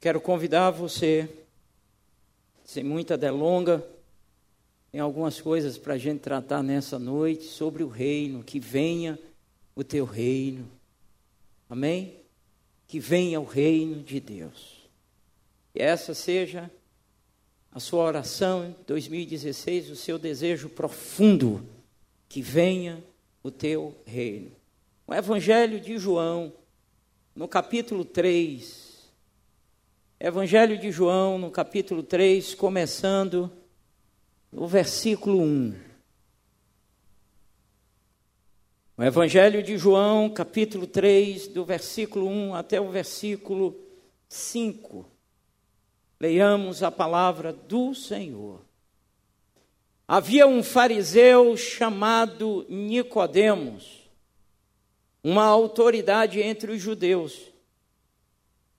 [0.00, 1.28] Quero convidar você,
[2.64, 3.84] sem muita delonga,
[4.92, 9.18] tem algumas coisas para a gente tratar nessa noite sobre o reino, que venha
[9.74, 10.70] o teu reino.
[11.68, 12.14] Amém?
[12.86, 14.88] Que venha o reino de Deus.
[15.72, 16.70] Que essa seja
[17.72, 21.66] a sua oração em 2016, o seu desejo profundo,
[22.28, 23.02] que venha
[23.42, 24.52] o teu reino.
[25.08, 26.52] O Evangelho de João,
[27.34, 28.87] no capítulo 3,
[30.20, 33.52] Evangelho de João, no capítulo 3, começando
[34.50, 35.78] no versículo 1.
[38.96, 43.78] O Evangelho de João, capítulo 3, do versículo 1 até o versículo
[44.28, 45.08] 5.
[46.18, 48.60] Leiamos a palavra do Senhor.
[50.08, 54.10] Havia um fariseu chamado Nicodemos,
[55.22, 57.56] uma autoridade entre os judeus.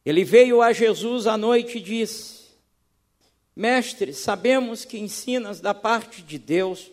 [0.10, 2.48] Ele veio a Jesus à noite e disse:
[3.56, 6.90] Mestre, sabemos que ensinas da parte de Deus,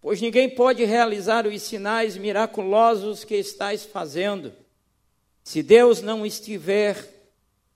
[0.00, 4.52] pois ninguém pode realizar os sinais miraculosos que estás fazendo,
[5.44, 7.08] se Deus não estiver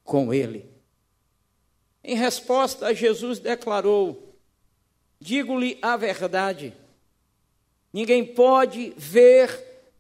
[0.03, 0.69] com ele.
[2.03, 4.35] Em resposta, Jesus declarou:
[5.21, 6.75] Digo-lhe a verdade,
[7.93, 9.57] ninguém pode ver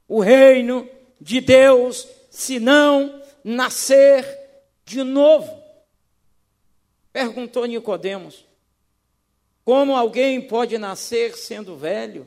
[0.09, 0.89] o reino
[1.21, 4.27] de Deus se não nascer
[4.85, 5.63] de novo.
[7.13, 8.45] Perguntou Nicodemos:
[9.65, 12.27] Como alguém pode nascer sendo velho?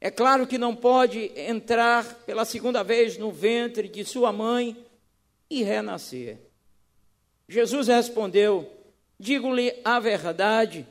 [0.00, 4.76] É claro que não pode entrar pela segunda vez no ventre de sua mãe
[5.50, 6.38] e renascer.
[7.48, 8.70] Jesus respondeu:
[9.18, 10.86] Digo-lhe a verdade,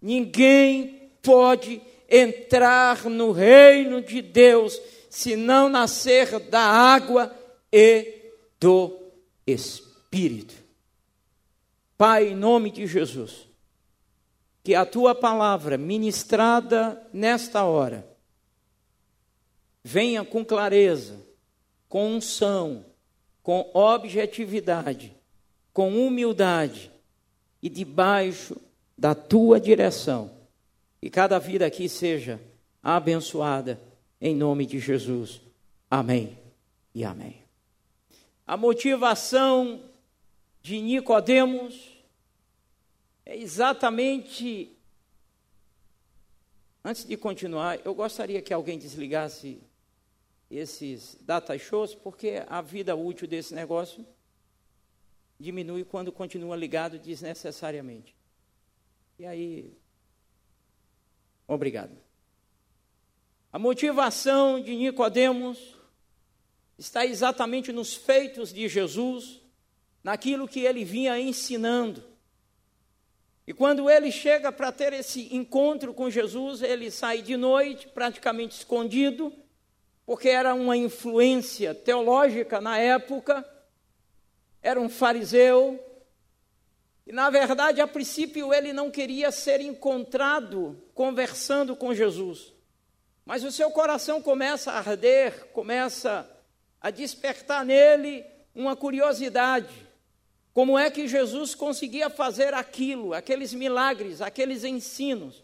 [0.00, 4.80] ninguém pode entrar no reino de Deus
[5.10, 7.34] se não nascer da água
[7.72, 8.23] e
[8.60, 8.98] do
[9.46, 10.54] Espírito.
[11.96, 13.48] Pai, em nome de Jesus,
[14.62, 18.06] que a tua palavra ministrada nesta hora
[19.82, 21.20] venha com clareza,
[21.88, 22.84] com unção,
[23.42, 25.14] com objetividade
[25.74, 26.90] com humildade
[27.60, 28.56] e debaixo
[28.96, 30.30] da tua direção.
[31.02, 32.40] E cada vida aqui seja
[32.80, 33.78] abençoada
[34.20, 35.40] em nome de Jesus.
[35.90, 36.38] Amém
[36.94, 37.43] e amém.
[38.46, 39.82] A motivação
[40.62, 42.04] de Nicodemos
[43.24, 44.74] é exatamente
[46.86, 49.58] Antes de continuar, eu gostaria que alguém desligasse
[50.50, 54.06] esses data shows, porque a vida útil desse negócio
[55.40, 58.14] diminui quando continua ligado desnecessariamente.
[59.18, 59.72] E aí,
[61.48, 61.96] obrigado.
[63.50, 65.73] A motivação de Nicodemos
[66.78, 69.40] está exatamente nos feitos de Jesus,
[70.02, 72.02] naquilo que ele vinha ensinando.
[73.46, 78.56] E quando ele chega para ter esse encontro com Jesus, ele sai de noite, praticamente
[78.56, 79.32] escondido,
[80.06, 83.44] porque era uma influência teológica na época
[84.64, 85.78] era um fariseu,
[87.06, 92.54] e na verdade, a princípio, ele não queria ser encontrado conversando com Jesus.
[93.26, 96.26] Mas o seu coração começa a arder, começa
[96.84, 99.74] a despertar nele uma curiosidade.
[100.52, 105.42] Como é que Jesus conseguia fazer aquilo, aqueles milagres, aqueles ensinos?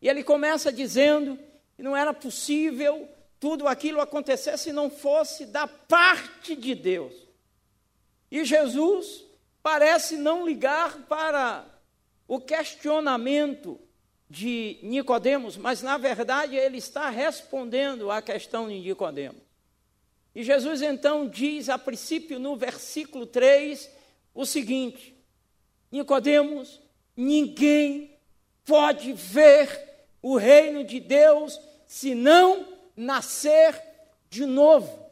[0.00, 1.36] E ele começa dizendo
[1.74, 3.08] que não era possível
[3.40, 7.14] tudo aquilo acontecer se não fosse da parte de Deus.
[8.30, 9.24] E Jesus
[9.64, 11.66] parece não ligar para
[12.28, 13.76] o questionamento
[14.28, 19.49] de Nicodemos, mas na verdade ele está respondendo à questão de Nicodemos.
[20.34, 23.90] E Jesus então diz a princípio no versículo 3
[24.34, 25.14] o seguinte:
[25.90, 26.80] Nicodemos,
[27.16, 28.16] ninguém
[28.64, 29.88] pode ver
[30.22, 33.80] o reino de Deus se não nascer
[34.28, 35.10] de novo.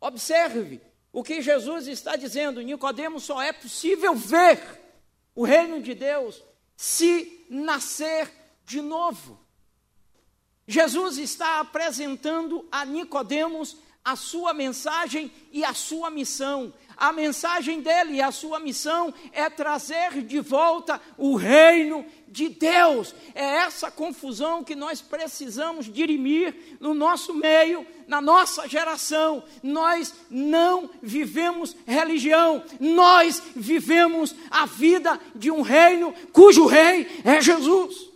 [0.00, 0.80] Observe,
[1.12, 4.60] o que Jesus está dizendo, Nicodemos, só é possível ver
[5.34, 6.42] o reino de Deus
[6.76, 8.30] se nascer
[8.64, 9.38] de novo.
[10.66, 16.72] Jesus está apresentando a Nicodemos a sua mensagem e a sua missão.
[16.96, 23.14] A mensagem dele e a sua missão é trazer de volta o reino de Deus.
[23.34, 29.44] É essa confusão que nós precisamos dirimir no nosso meio, na nossa geração.
[29.62, 38.08] Nós não vivemos religião, nós vivemos a vida de um reino cujo rei é Jesus.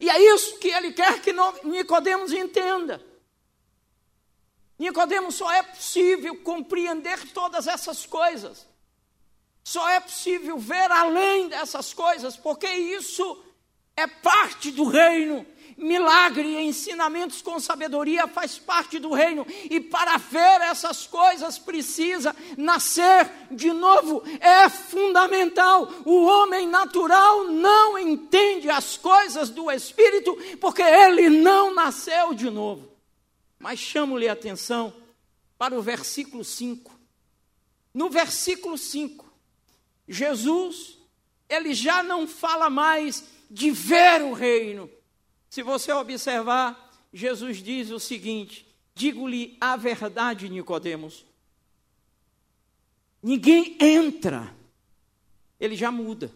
[0.00, 1.32] E é isso que ele quer que
[1.62, 3.11] Nicodemos entenda.
[4.82, 8.66] Nicodemos só é possível compreender todas essas coisas
[9.62, 13.40] Só é possível ver além dessas coisas, porque isso
[13.96, 15.46] é parte do reino.
[15.76, 23.30] Milagre ensinamentos com sabedoria faz parte do reino, e para ver essas coisas precisa nascer
[23.52, 25.88] de novo, é fundamental.
[26.04, 32.91] O homem natural não entende as coisas do espírito, porque ele não nasceu de novo.
[33.62, 34.92] Mas chamo-lhe a atenção
[35.56, 36.92] para o versículo 5.
[37.94, 39.24] No versículo 5,
[40.08, 40.98] Jesus,
[41.48, 44.90] ele já não fala mais de ver o reino.
[45.48, 48.66] Se você observar, Jesus diz o seguinte:
[48.96, 51.24] digo-lhe a verdade, Nicodemos.
[53.22, 54.52] Ninguém entra.
[55.60, 56.32] Ele já muda.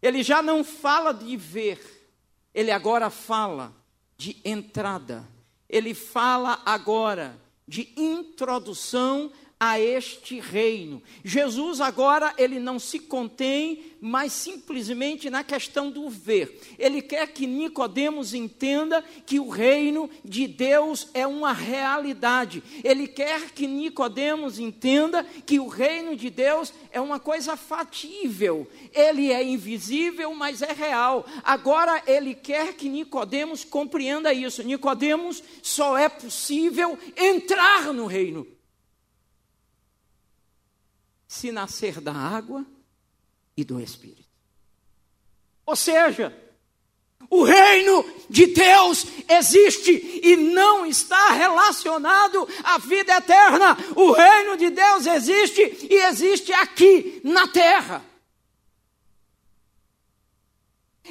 [0.00, 2.08] Ele já não fala de ver.
[2.54, 3.70] Ele agora fala
[4.16, 5.28] de entrada.
[5.68, 9.30] Ele fala agora de introdução
[9.60, 11.02] a este reino.
[11.24, 16.60] Jesus agora ele não se contém mais simplesmente na questão do ver.
[16.78, 22.62] Ele quer que Nicodemos entenda que o reino de Deus é uma realidade.
[22.84, 28.68] Ele quer que Nicodemos entenda que o reino de Deus é uma coisa fatível.
[28.94, 31.26] Ele é invisível, mas é real.
[31.42, 34.62] Agora ele quer que Nicodemos compreenda isso.
[34.62, 38.57] Nicodemos só é possível entrar no reino
[41.28, 42.64] se nascer da água
[43.54, 44.26] e do Espírito.
[45.66, 46.34] Ou seja,
[47.28, 53.76] o reino de Deus existe e não está relacionado à vida eterna.
[53.94, 58.07] O reino de Deus existe e existe aqui na terra.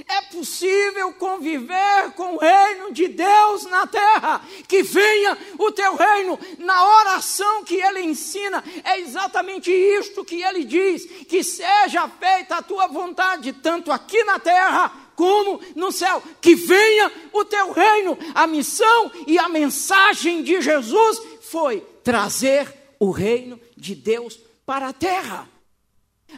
[0.07, 4.41] É possível conviver com o reino de Deus na terra.
[4.67, 6.39] Que venha o teu reino.
[6.59, 12.61] Na oração que ele ensina, é exatamente isto que ele diz: que seja feita a
[12.61, 16.21] tua vontade, tanto aqui na terra como no céu.
[16.41, 18.17] Que venha o teu reino.
[18.35, 24.93] A missão e a mensagem de Jesus foi trazer o reino de Deus para a
[24.93, 25.47] terra.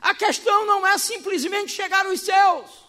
[0.01, 2.88] A questão não é simplesmente chegar aos céus.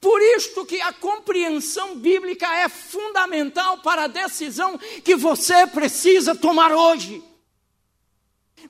[0.00, 6.72] Por isto que a compreensão bíblica é fundamental para a decisão que você precisa tomar
[6.72, 7.22] hoje.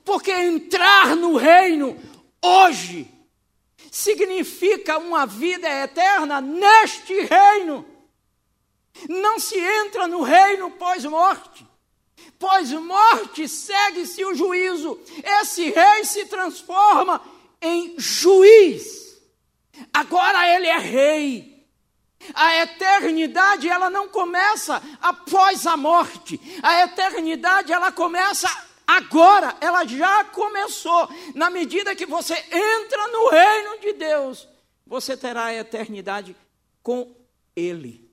[0.03, 1.99] Porque entrar no reino
[2.41, 3.07] hoje
[3.91, 7.85] significa uma vida eterna neste reino.
[9.07, 11.65] Não se entra no reino pós-morte.
[12.37, 14.99] Pós-morte segue-se o juízo.
[15.41, 17.21] Esse rei se transforma
[17.61, 19.08] em juiz.
[19.93, 21.67] Agora ele é rei.
[22.33, 26.39] A eternidade ela não começa após a morte.
[26.61, 28.49] A eternidade ela começa
[28.85, 31.09] agora, ela já começou.
[31.33, 34.47] Na medida que você entra no reino de Deus,
[34.85, 36.35] você terá a eternidade
[36.83, 37.15] com
[37.55, 38.09] ele.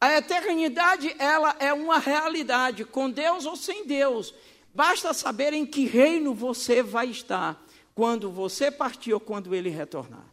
[0.00, 4.34] A eternidade ela é uma realidade, com Deus ou sem Deus.
[4.74, 7.62] Basta saber em que reino você vai estar
[7.94, 10.25] quando você partir ou quando ele retornar.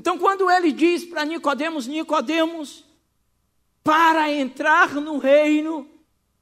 [0.00, 2.86] Então, quando ele diz para Nicodemos, Nicodemos,
[3.84, 5.86] para entrar no reino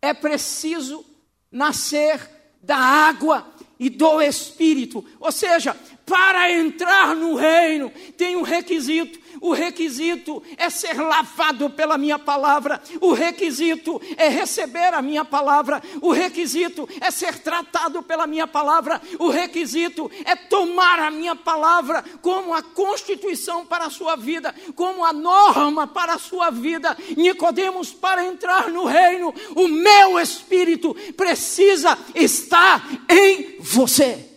[0.01, 1.05] é preciso
[1.51, 2.21] nascer
[2.63, 5.05] da água e do espírito.
[5.19, 11.99] Ou seja, para entrar no reino tem um requisito o requisito é ser lavado pela
[11.99, 18.27] minha palavra, o requisito é receber a minha palavra, o requisito é ser tratado pela
[18.27, 24.17] minha palavra, o requisito é tomar a minha palavra como a constituição para a sua
[24.17, 26.97] vida, como a norma para a sua vida.
[27.17, 34.28] Nicodemos, para entrar no reino, o meu espírito precisa estar em você.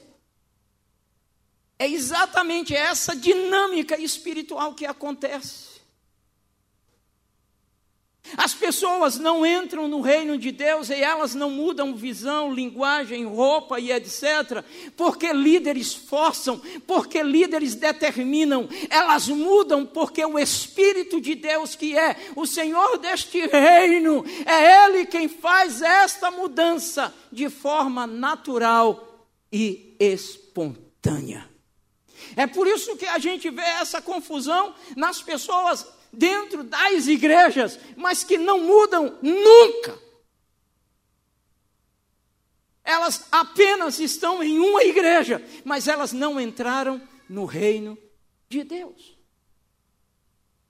[1.81, 5.81] É exatamente essa dinâmica espiritual que acontece.
[8.38, 13.79] As pessoas não entram no reino de Deus e elas não mudam visão, linguagem, roupa
[13.79, 14.63] e etc.,
[14.95, 22.15] porque líderes forçam, porque líderes determinam, elas mudam porque o Espírito de Deus, que é
[22.35, 31.50] o Senhor deste reino, é Ele quem faz esta mudança de forma natural e espontânea.
[32.35, 38.23] É por isso que a gente vê essa confusão nas pessoas dentro das igrejas, mas
[38.23, 39.97] que não mudam nunca.
[42.83, 47.97] Elas apenas estão em uma igreja, mas elas não entraram no reino
[48.49, 49.20] de Deus.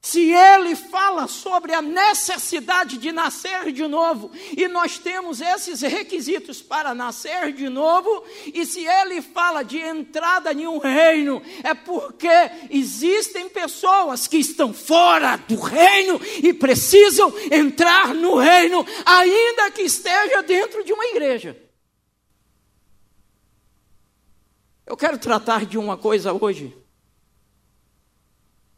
[0.03, 6.60] Se ele fala sobre a necessidade de nascer de novo, e nós temos esses requisitos
[6.60, 12.27] para nascer de novo, e se ele fala de entrada em um reino, é porque
[12.72, 20.41] existem pessoas que estão fora do reino e precisam entrar no reino, ainda que esteja
[20.41, 21.55] dentro de uma igreja.
[24.84, 26.81] Eu quero tratar de uma coisa hoje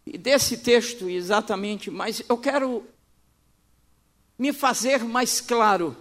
[0.05, 2.85] desse texto exatamente, mas eu quero
[4.37, 5.95] me fazer mais claro.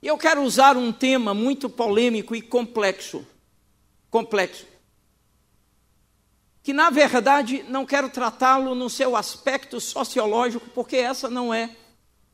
[0.00, 3.26] E eu quero usar um tema muito polêmico e complexo.
[4.10, 4.66] Complexo.
[6.62, 11.74] Que na verdade não quero tratá-lo no seu aspecto sociológico, porque essa não é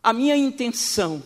[0.02, 1.22] a minha intenção.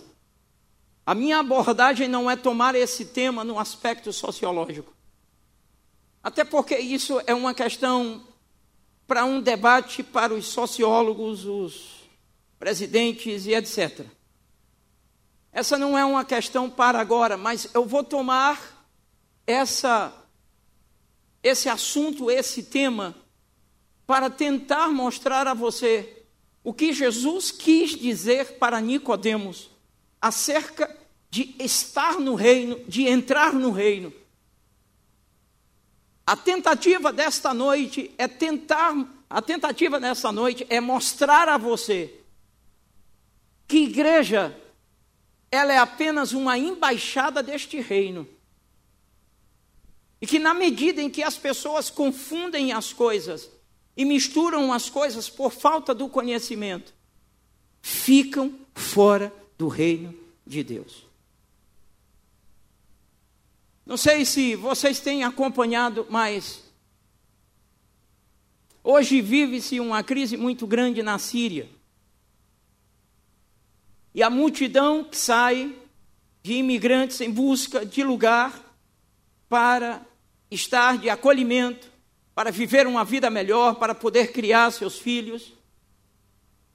[1.05, 4.93] A minha abordagem não é tomar esse tema no aspecto sociológico.
[6.23, 8.23] Até porque isso é uma questão
[9.09, 12.09] para um debate para os sociólogos, os
[12.59, 14.05] presidentes e etc.
[15.51, 18.87] Essa não é uma questão para agora, mas eu vou tomar
[19.47, 20.15] essa
[21.43, 23.15] esse assunto, esse tema
[24.07, 26.25] para tentar mostrar a você
[26.63, 29.71] o que Jesus quis dizer para Nicodemos
[30.21, 30.95] acerca
[31.31, 34.13] de estar no reino, de entrar no reino.
[36.29, 38.95] A tentativa desta noite é tentar,
[39.31, 42.21] a tentativa desta noite é mostrar a você
[43.67, 44.55] que igreja
[45.51, 48.29] ela é apenas uma embaixada deste reino.
[50.21, 53.51] E que na medida em que as pessoas confundem as coisas
[53.97, 56.93] e misturam as coisas por falta do conhecimento,
[57.81, 60.15] ficam fora do reino
[60.47, 61.08] de Deus.
[63.89, 66.63] Não sei se vocês têm acompanhado, mas
[68.85, 71.67] hoje vive-se uma crise muito grande na Síria.
[74.15, 75.75] E a multidão que sai
[76.43, 78.63] de imigrantes em busca de lugar
[79.49, 80.03] para
[80.51, 81.91] estar de acolhimento,
[82.35, 85.55] para viver uma vida melhor, para poder criar seus filhos.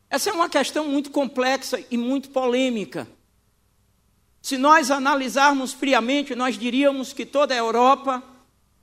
[0.10, 3.08] Essa é uma questão muito complexa e muito polêmica.
[4.44, 8.22] Se nós analisarmos friamente, nós diríamos que toda a Europa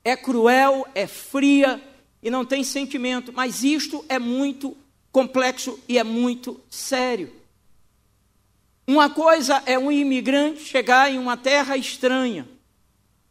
[0.03, 1.79] é cruel, é fria
[2.23, 4.75] e não tem sentimento, mas isto é muito
[5.13, 7.31] complexo e é muito sério.
[8.87, 12.49] Uma coisa é um imigrante chegar em uma terra estranha.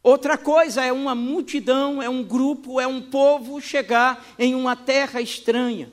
[0.00, 5.20] Outra coisa é uma multidão, é um grupo, é um povo chegar em uma terra
[5.20, 5.90] estranha.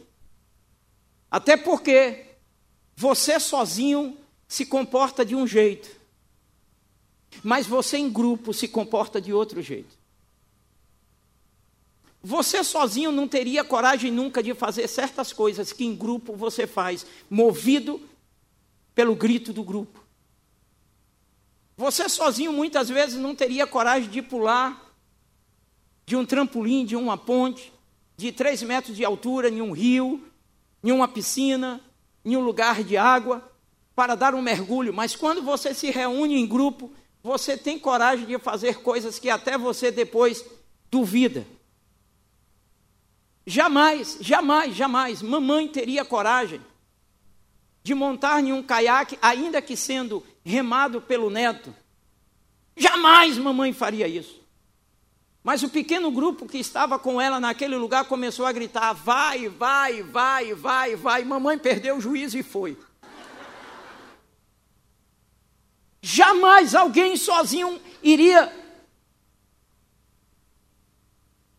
[1.31, 2.25] Até porque
[2.95, 4.15] você sozinho
[4.47, 5.96] se comporta de um jeito.
[7.43, 9.97] Mas você em grupo se comporta de outro jeito.
[12.21, 17.05] Você sozinho não teria coragem nunca de fazer certas coisas que em grupo você faz,
[17.29, 18.01] movido
[18.93, 20.03] pelo grito do grupo.
[21.77, 24.87] Você sozinho muitas vezes não teria coragem de pular
[26.07, 27.71] de um trampolim, de uma ponte,
[28.15, 30.25] de três metros de altura, em um rio,
[30.83, 31.81] em uma piscina,
[32.25, 33.47] em um lugar de água,
[33.93, 34.93] para dar um mergulho.
[34.93, 36.91] Mas quando você se reúne em grupo,
[37.23, 40.45] você tem coragem de fazer coisas que até você depois
[40.89, 41.45] duvida.
[43.45, 46.61] Jamais, jamais, jamais, mamãe teria coragem
[47.81, 51.73] de montar em um caiaque, ainda que sendo remado pelo neto.
[52.75, 54.45] Jamais mamãe faria isso.
[55.41, 60.03] Mas o pequeno grupo que estava com ela naquele lugar começou a gritar: vai, vai,
[60.03, 61.23] vai, vai, vai.
[61.23, 62.77] Mamãe perdeu o juízo e foi.
[66.01, 68.53] Jamais alguém sozinho iria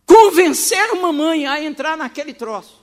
[0.06, 2.78] convencer uma mãe a entrar naquele troço.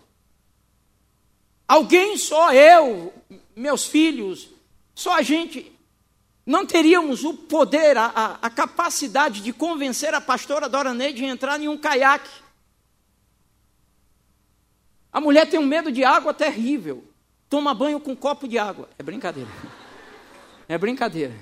[1.67, 3.13] Alguém só eu,
[3.55, 4.49] meus filhos,
[4.93, 5.75] só a gente
[6.45, 11.27] não teríamos o poder, a, a, a, capacidade de convencer a pastora Dora Neide a
[11.27, 12.29] entrar em um caiaque.
[15.11, 17.03] A mulher tem um medo de água terrível.
[17.49, 18.87] Toma banho com um copo de água.
[18.99, 19.49] É brincadeira.
[20.67, 21.35] É brincadeira.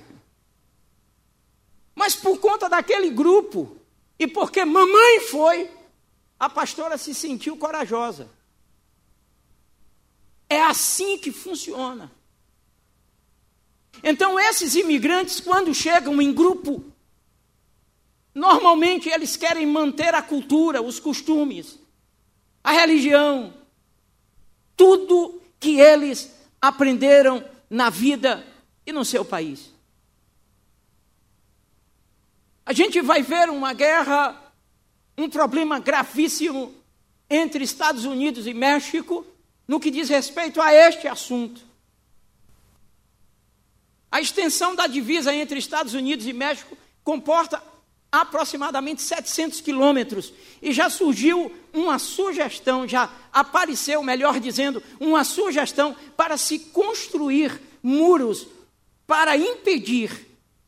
[1.96, 3.77] Mas por conta daquele grupo,
[4.18, 5.70] e porque mamãe foi,
[6.39, 8.30] a pastora se sentiu corajosa.
[10.50, 12.12] É assim que funciona.
[14.03, 16.84] Então, esses imigrantes, quando chegam em grupo,
[18.34, 21.80] normalmente eles querem manter a cultura, os costumes,
[22.63, 23.53] a religião,
[24.75, 28.46] tudo que eles aprenderam na vida
[28.85, 29.71] e no seu país.
[32.65, 34.53] A gente vai ver uma guerra,
[35.17, 36.73] um problema gravíssimo
[37.29, 39.25] entre Estados Unidos e México
[39.67, 41.61] no que diz respeito a este assunto.
[44.11, 47.61] A extensão da divisa entre Estados Unidos e México comporta
[48.11, 50.31] aproximadamente 700 quilômetros.
[50.61, 58.45] E já surgiu uma sugestão, já apareceu, melhor dizendo, uma sugestão para se construir muros
[59.05, 60.27] para impedir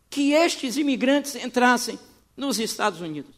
[0.09, 1.99] que estes imigrantes entrassem
[2.35, 3.35] nos Estados Unidos.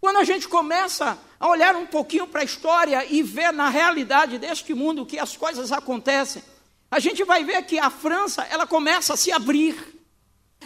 [0.00, 4.38] Quando a gente começa a olhar um pouquinho para a história e ver na realidade
[4.38, 6.42] deste mundo que as coisas acontecem,
[6.90, 9.76] a gente vai ver que a França, ela começa a se abrir.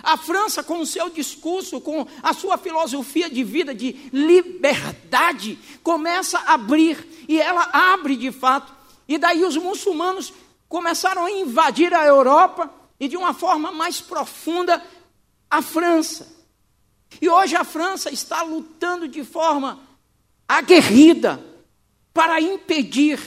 [0.02, 6.38] A França, com o seu discurso, com a sua filosofia de vida, de liberdade, começa
[6.38, 8.72] a abrir, e ela abre de fato.
[9.06, 10.32] E daí os muçulmanos
[10.68, 14.82] começaram a invadir a Europa e, de uma forma mais profunda,
[15.50, 16.34] a França.
[17.20, 19.80] E hoje a França está lutando de forma
[20.48, 21.42] aguerrida
[22.12, 23.20] para impedir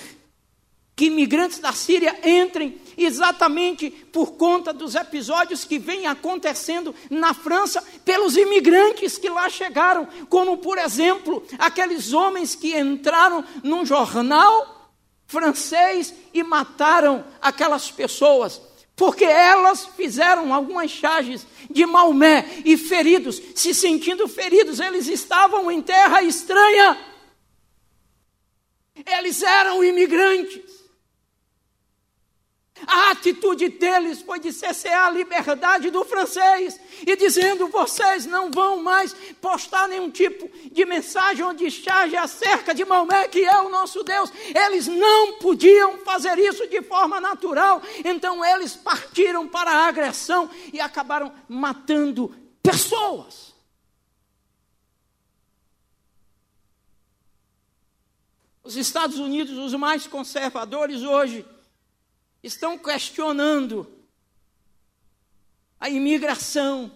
[0.96, 7.84] que imigrantes da Síria entrem exatamente por conta dos episódios que vêm acontecendo na França
[8.04, 14.90] pelos imigrantes que lá chegaram, como por exemplo, aqueles homens que entraram num jornal
[15.28, 18.60] francês e mataram aquelas pessoas.
[18.98, 25.84] Porque elas fizeram algumas charges de Maomé e feridos, se sentindo feridos, eles estavam em
[25.84, 26.98] terra estranha.
[29.06, 30.77] Eles eram imigrantes.
[32.86, 38.84] A atitude deles foi de cessear a liberdade do francês e dizendo: vocês não vão
[38.84, 43.70] mais postar nenhum tipo de mensagem ou de charge acerca de Maomé, que é o
[43.70, 44.32] nosso Deus.
[44.54, 50.80] Eles não podiam fazer isso de forma natural, então eles partiram para a agressão e
[50.80, 53.56] acabaram matando pessoas.
[58.64, 61.46] Os Estados Unidos, os mais conservadores hoje,
[62.44, 63.92] estão questionando
[65.80, 66.92] a imigração.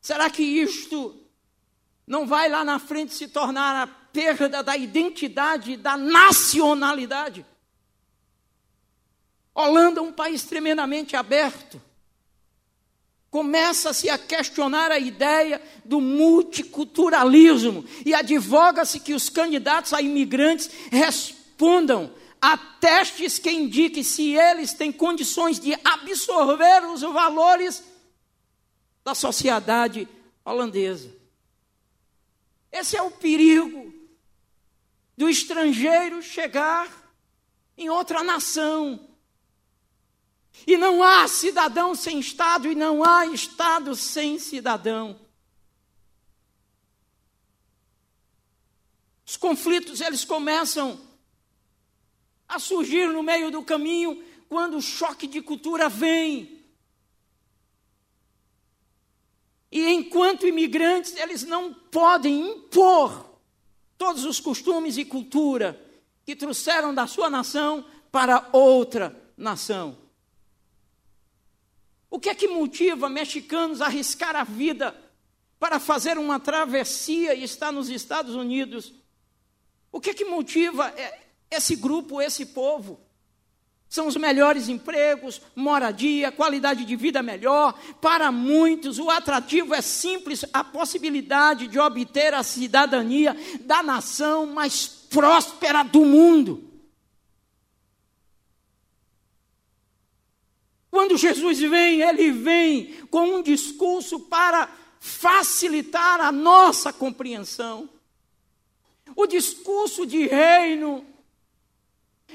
[0.00, 1.14] Será que isto
[2.06, 7.44] não vai lá na frente se tornar a perda da identidade, da nacionalidade?
[9.54, 11.80] Holanda é um país tremendamente aberto.
[13.30, 22.10] Começa-se a questionar a ideia do multiculturalismo e advoga-se que os candidatos a imigrantes respondam
[22.40, 27.82] Há testes que indiquem se eles têm condições de absorver os valores
[29.04, 30.08] da sociedade
[30.44, 31.12] holandesa.
[32.70, 33.92] Esse é o perigo
[35.16, 36.88] do estrangeiro chegar
[37.76, 39.08] em outra nação.
[40.66, 45.18] E não há cidadão sem Estado e não há Estado sem cidadão.
[49.26, 51.07] Os conflitos eles começam
[52.48, 56.64] a surgir no meio do caminho quando o choque de cultura vem.
[59.70, 63.28] E enquanto imigrantes, eles não podem impor
[63.98, 65.78] todos os costumes e cultura
[66.24, 69.98] que trouxeram da sua nação para outra nação.
[72.10, 74.96] O que é que motiva mexicanos a arriscar a vida
[75.58, 78.94] para fazer uma travessia e estar nos Estados Unidos?
[79.92, 83.00] O que é que motiva é, esse grupo, esse povo.
[83.88, 87.72] São os melhores empregos, moradia, qualidade de vida melhor.
[88.02, 94.86] Para muitos, o atrativo é simples a possibilidade de obter a cidadania da nação mais
[94.86, 96.68] próspera do mundo.
[100.90, 104.68] Quando Jesus vem, ele vem com um discurso para
[105.00, 107.88] facilitar a nossa compreensão.
[109.16, 111.06] O discurso de reino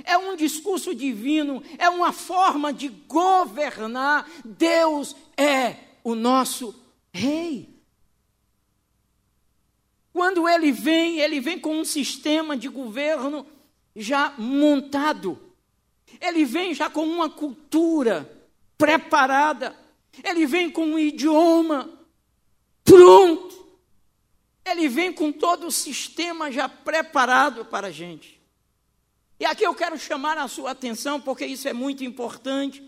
[0.04, 4.30] é um discurso divino, é uma forma de governar.
[4.44, 6.74] Deus é o nosso
[7.14, 7.70] rei.
[10.12, 13.46] Quando ele vem, ele vem com um sistema de governo
[13.96, 15.40] já montado.
[16.22, 18.30] Ele vem já com uma cultura
[18.78, 19.76] preparada.
[20.24, 21.90] Ele vem com um idioma
[22.84, 23.64] pronto.
[24.66, 28.33] Ele vem com todo o sistema já preparado para a gente.
[29.39, 32.84] E aqui eu quero chamar a sua atenção, porque isso é muito importante,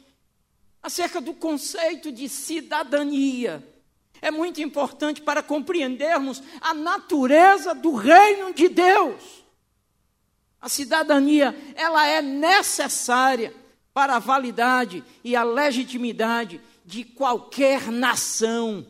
[0.82, 3.68] acerca do conceito de cidadania.
[4.22, 9.44] É muito importante para compreendermos a natureza do reino de Deus.
[10.62, 13.54] A cidadania, ela é necessária
[13.94, 18.86] para a validade e a legitimidade de qualquer nação.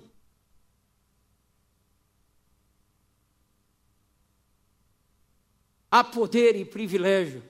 [5.95, 7.41] Há poder e privilégio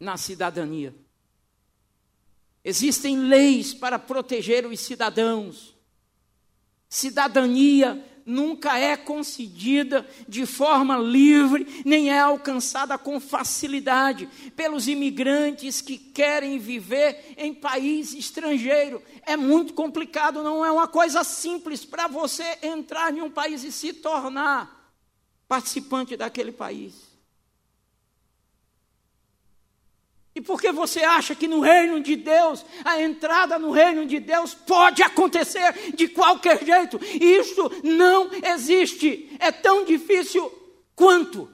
[0.00, 0.92] na cidadania.
[2.64, 5.76] Existem leis para proteger os cidadãos.
[6.88, 15.96] Cidadania nunca é concedida de forma livre, nem é alcançada com facilidade pelos imigrantes que
[15.96, 19.00] querem viver em país estrangeiro.
[19.22, 23.70] É muito complicado, não é uma coisa simples para você entrar em um país e
[23.70, 24.92] se tornar
[25.46, 27.07] participante daquele país.
[30.38, 34.20] E por que você acha que no reino de Deus, a entrada no reino de
[34.20, 36.96] Deus pode acontecer de qualquer jeito?
[37.20, 39.36] Isso não existe.
[39.40, 40.48] É tão difícil
[40.94, 41.50] quanto.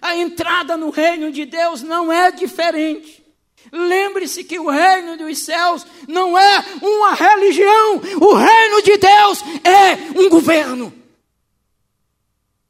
[0.00, 3.22] A entrada no reino de Deus não é diferente.
[3.70, 10.18] Lembre-se que o reino dos céus não é uma religião, o reino de Deus é
[10.18, 10.90] um governo,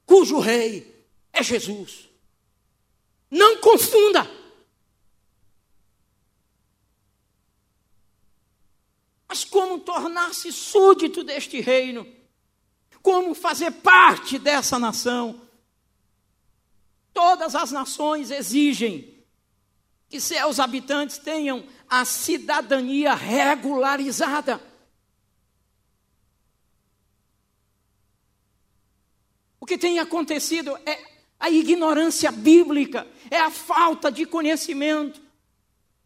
[0.04, 0.92] cujo rei
[1.32, 2.08] é Jesus.
[3.30, 4.33] Não confunda.
[9.34, 12.06] Mas como tornar-se súdito deste reino?
[13.02, 15.42] Como fazer parte dessa nação?
[17.12, 19.26] Todas as nações exigem
[20.08, 24.62] que seus habitantes tenham a cidadania regularizada.
[29.58, 30.96] O que tem acontecido é
[31.40, 35.23] a ignorância bíblica, é a falta de conhecimento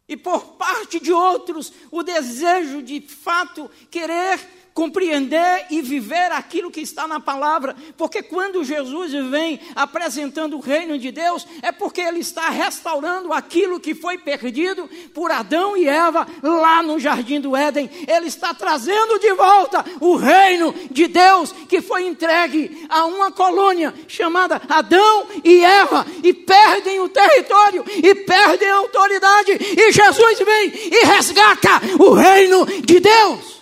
[0.09, 4.39] e por parte de outros o desejo de fato querer
[4.79, 10.97] compreender e viver aquilo que está na palavra, porque quando Jesus vem apresentando o reino
[10.97, 16.25] de Deus, é porque ele está restaurando aquilo que foi perdido por Adão e Eva
[16.41, 17.89] lá no jardim do Éden.
[18.07, 23.93] Ele está trazendo de volta o reino de Deus que foi entregue a uma colônia
[24.07, 30.71] chamada Adão e Eva e perdem o território e perdem a autoridade e Jesus vem
[30.73, 33.58] e resgata o reino de Deus.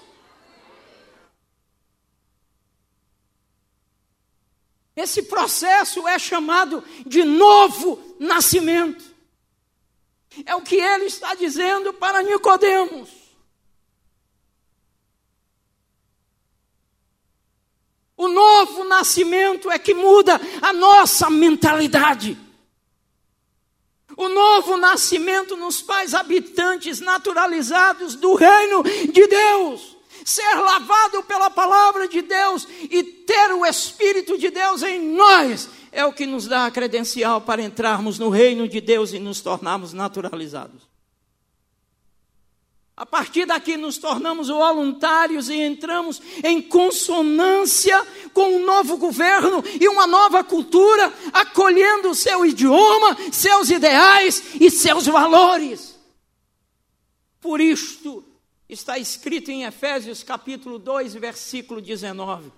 [4.98, 9.06] Esse processo é chamado de novo nascimento.
[10.44, 13.08] É o que ele está dizendo para Nicodemos.
[18.18, 22.36] O novo nascimento é que muda a nossa mentalidade.
[24.18, 29.97] O novo nascimento nos faz habitantes naturalizados do reino de Deus
[30.28, 36.04] ser lavado pela palavra de Deus e ter o Espírito de Deus em nós, é
[36.04, 39.94] o que nos dá a credencial para entrarmos no reino de Deus e nos tornarmos
[39.94, 40.82] naturalizados.
[42.98, 49.88] A partir daqui nos tornamos voluntários e entramos em consonância com um novo governo e
[49.88, 55.98] uma nova cultura, acolhendo o seu idioma, seus ideais e seus valores.
[57.40, 58.27] Por isto,
[58.70, 62.52] está escrito em Efésios capítulo 2, versículo 19.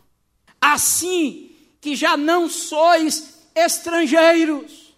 [0.60, 4.94] Assim que já não sois estrangeiros.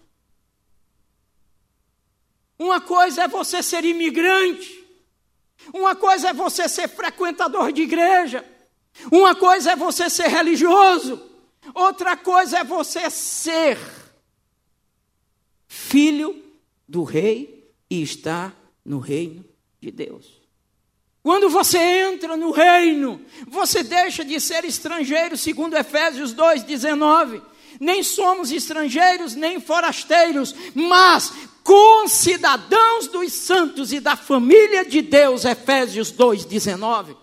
[2.58, 4.84] Uma coisa é você ser imigrante,
[5.72, 8.44] uma coisa é você ser frequentador de igreja,
[9.10, 11.20] uma coisa é você ser religioso,
[11.74, 13.78] outra coisa é você ser
[15.66, 16.40] filho
[16.88, 19.44] do rei e estar no reino
[19.80, 20.41] de Deus.
[21.22, 27.40] Quando você entra no reino, você deixa de ser estrangeiro, segundo Efésios 2:19.
[27.78, 31.32] Nem somos estrangeiros nem forasteiros, mas
[31.62, 37.16] concidadãos dos santos e da família de Deus, Efésios 2:19.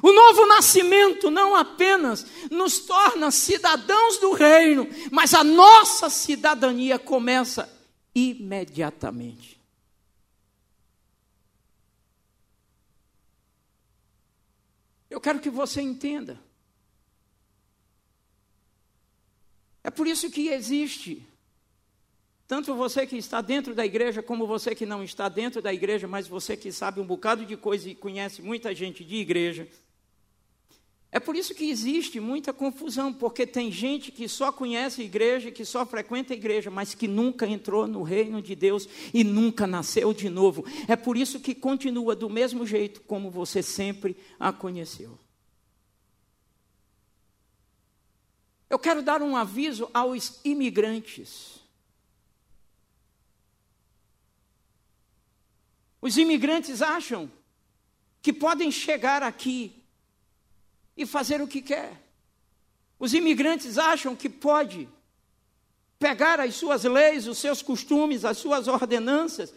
[0.00, 7.68] O novo nascimento não apenas nos torna cidadãos do reino, mas a nossa cidadania começa
[8.14, 9.63] imediatamente.
[15.14, 16.40] Eu quero que você entenda.
[19.84, 21.24] É por isso que existe,
[22.48, 26.08] tanto você que está dentro da igreja, como você que não está dentro da igreja,
[26.08, 29.68] mas você que sabe um bocado de coisa e conhece muita gente de igreja.
[31.14, 35.52] É por isso que existe muita confusão, porque tem gente que só conhece a igreja,
[35.52, 39.64] que só frequenta a igreja, mas que nunca entrou no reino de Deus e nunca
[39.64, 40.64] nasceu de novo.
[40.88, 45.16] É por isso que continua do mesmo jeito como você sempre a conheceu.
[48.68, 51.60] Eu quero dar um aviso aos imigrantes.
[56.02, 57.30] Os imigrantes acham
[58.20, 59.83] que podem chegar aqui
[60.96, 62.00] e fazer o que quer.
[62.98, 64.88] Os imigrantes acham que pode
[65.98, 69.52] pegar as suas leis, os seus costumes, as suas ordenanças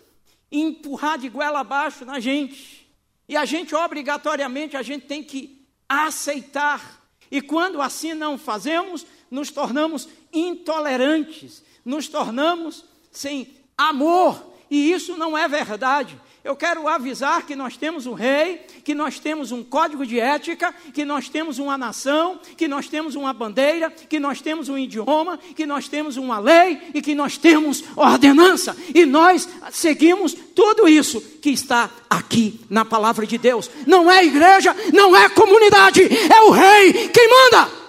[0.52, 2.88] e empurrar de goela abaixo na gente.
[3.28, 7.06] E a gente, obrigatoriamente, a gente tem que aceitar.
[7.30, 14.54] E quando assim não fazemos, nos tornamos intolerantes, nos tornamos sem amor.
[14.70, 19.20] E isso não é verdade eu quero avisar que nós temos um rei, que nós
[19.20, 23.92] temos um código de ética, que nós temos uma nação, que nós temos uma bandeira,
[23.92, 28.78] que nós temos um idioma, que nós temos uma lei e que nós temos ordenança.
[28.96, 33.70] E nós seguimos tudo isso que está aqui na palavra de Deus.
[33.86, 37.87] Não é igreja, não é comunidade, é o rei quem manda.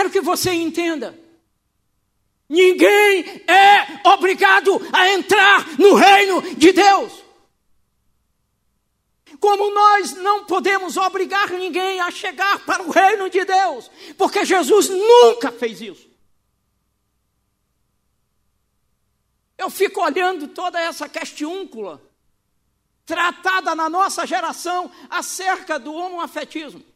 [0.00, 1.18] Quero que você entenda.
[2.48, 7.22] Ninguém é obrigado a entrar no reino de Deus.
[9.38, 14.88] Como nós não podemos obrigar ninguém a chegar para o reino de Deus, porque Jesus
[14.88, 16.08] nunca fez isso.
[19.58, 22.00] Eu fico olhando toda essa questiúncula
[23.04, 26.89] tratada na nossa geração acerca do homoafetismo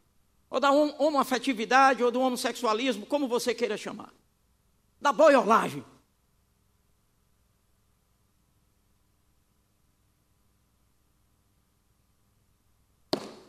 [0.54, 4.14] ou da homoafetividade, ou do homossexualismo, como você queira chamar.
[5.00, 5.84] Da boiolagem.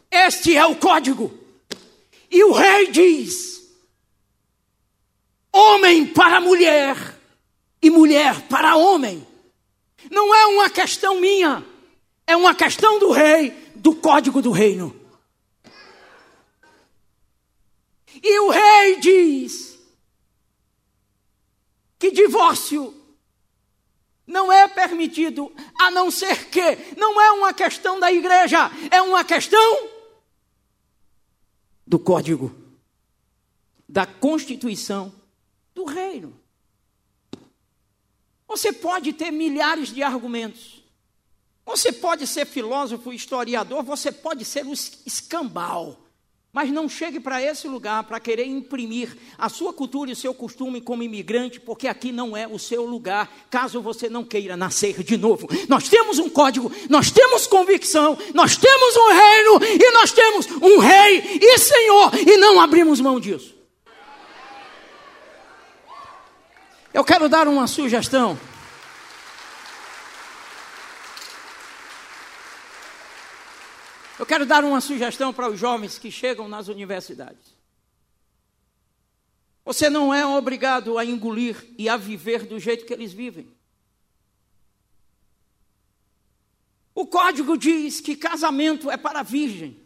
[0.10, 1.32] Este é o código.
[2.32, 3.72] E o rei diz:
[5.54, 6.98] homem para mulher
[7.84, 9.28] e mulher para homem.
[10.10, 11.64] Não é uma questão minha,
[12.26, 15.05] é uma questão do rei, do código do reino.
[18.28, 19.78] E o rei diz
[22.00, 22.92] que divórcio
[24.26, 29.24] não é permitido, a não ser que não é uma questão da igreja, é uma
[29.24, 29.90] questão
[31.86, 32.52] do código,
[33.88, 35.14] da constituição
[35.76, 36.36] do reino.
[38.48, 40.84] Você pode ter milhares de argumentos.
[41.64, 46.05] Você pode ser filósofo, historiador, você pode ser um escambau.
[46.56, 50.34] Mas não chegue para esse lugar para querer imprimir a sua cultura e o seu
[50.34, 55.04] costume como imigrante, porque aqui não é o seu lugar, caso você não queira nascer
[55.04, 55.50] de novo.
[55.68, 60.80] Nós temos um código, nós temos convicção, nós temos um reino e nós temos um
[60.80, 63.54] rei e senhor, e não abrimos mão disso.
[66.94, 68.40] Eu quero dar uma sugestão.
[74.18, 77.54] Eu quero dar uma sugestão para os jovens que chegam nas universidades.
[79.66, 83.54] Você não é obrigado a engolir e a viver do jeito que eles vivem.
[86.94, 89.78] O código diz que casamento é para a virgem.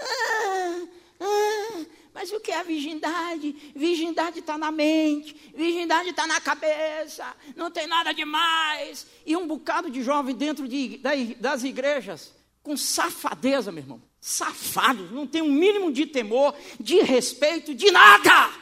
[0.00, 0.86] Ah,
[1.20, 1.84] ah,
[2.14, 3.72] mas o que é virgindade?
[3.76, 9.06] Virgindade está na mente, virgindade está na cabeça, não tem nada demais.
[9.26, 10.98] E um bocado de jovem dentro de,
[11.38, 12.32] das igrejas
[12.62, 14.02] com safadeza, meu irmão.
[14.20, 18.52] Safados, não tem um mínimo de temor, de respeito, de nada.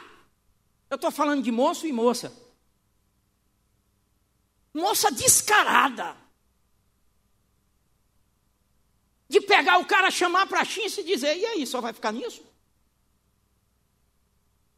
[0.89, 2.35] Eu estou falando de moço e moça.
[4.73, 6.17] Moça descarada.
[9.29, 12.43] De pegar o cara, chamar para a e dizer: e aí, só vai ficar nisso?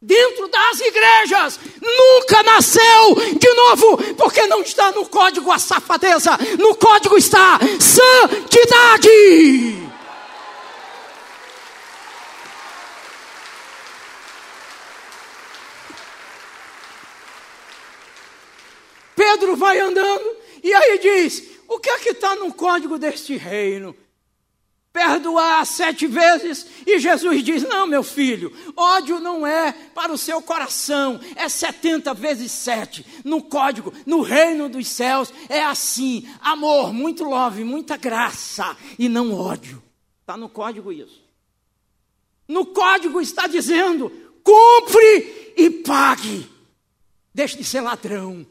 [0.04, 6.74] Dentro das igrejas, nunca nasceu de novo, porque não está no código a safadeza, no
[6.76, 9.08] código está santidade.
[19.16, 23.96] Pedro vai andando e aí diz: o que é que está no código deste reino?
[24.94, 30.40] Perdoar sete vezes, e Jesus diz: Não, meu filho, ódio não é para o seu
[30.40, 33.04] coração, é setenta vezes sete.
[33.24, 39.34] No código, no reino dos céus, é assim: amor, muito love, muita graça, e não
[39.34, 39.82] ódio.
[40.20, 41.20] Está no código isso.
[42.46, 44.12] No código está dizendo:
[44.44, 46.48] compre e pague,
[47.34, 48.46] deixe de ser ladrão.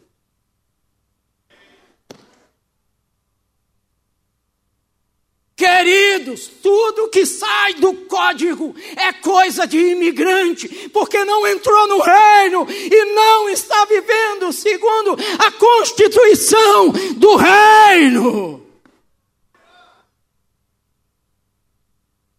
[6.13, 12.67] Queridos, tudo que sai do código é coisa de imigrante, porque não entrou no reino
[12.69, 18.63] e não está vivendo segundo a constituição do reino.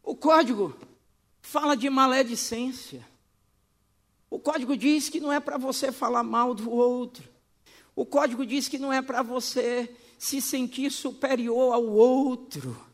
[0.05, 0.73] O código
[1.43, 3.05] fala de maledicência.
[4.31, 7.25] O código diz que não é para você falar mal do outro.
[7.97, 12.94] O código diz que não é para você se sentir superior ao outro.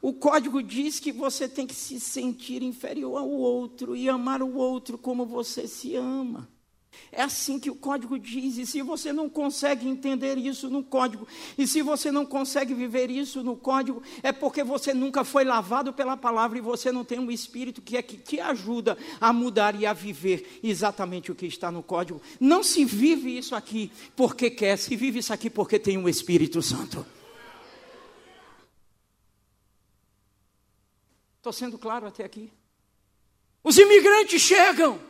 [0.00, 4.54] O código diz que você tem que se sentir inferior ao outro e amar o
[4.54, 6.48] outro como você se ama.
[7.10, 11.26] É assim que o código diz, e se você não consegue entender isso no código,
[11.56, 15.92] e se você não consegue viver isso no código, é porque você nunca foi lavado
[15.92, 19.74] pela palavra e você não tem um espírito que é que te ajuda a mudar
[19.80, 22.20] e a viver exatamente o que está no código.
[22.38, 26.60] Não se vive isso aqui porque quer, se vive isso aqui porque tem um Espírito
[26.60, 27.04] Santo.
[31.48, 32.52] Estou sendo claro até aqui?
[33.64, 35.00] Os imigrantes chegam.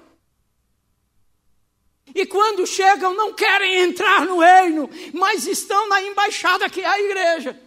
[2.14, 7.00] E quando chegam, não querem entrar no reino, mas estão na embaixada que é a
[7.00, 7.60] igreja.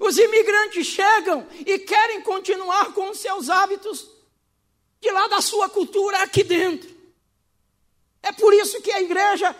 [0.00, 4.10] Os imigrantes chegam e querem continuar com os seus hábitos
[5.00, 6.90] de lá da sua cultura aqui dentro.
[8.20, 9.54] É por isso que a igreja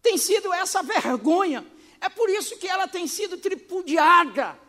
[0.00, 1.66] tem sido essa vergonha.
[2.00, 4.62] É por isso que ela tem sido tripudiada.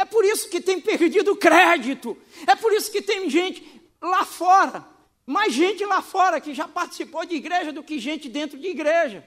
[0.00, 2.16] É por isso que tem perdido crédito.
[2.46, 3.62] É por isso que tem gente
[4.00, 4.90] lá fora
[5.30, 9.24] mais gente lá fora que já participou de igreja do que gente dentro de igreja.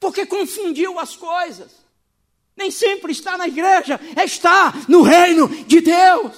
[0.00, 1.70] Porque confundiu as coisas.
[2.56, 6.32] Nem sempre está na igreja, é estar no reino de Deus.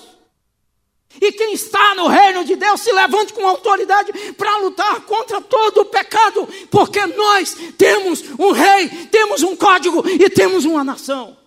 [1.20, 5.82] E quem está no reino de Deus se levante com autoridade para lutar contra todo
[5.82, 11.43] o pecado, porque nós temos um rei, temos um código e temos uma nação.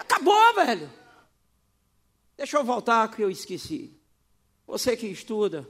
[0.00, 0.90] Acabou, velho.
[2.36, 3.94] Deixa eu voltar que eu esqueci.
[4.66, 5.68] Você que estuda,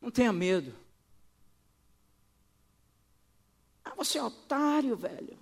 [0.00, 0.72] não tenha medo.
[3.84, 5.36] Ah, você é otário, velho.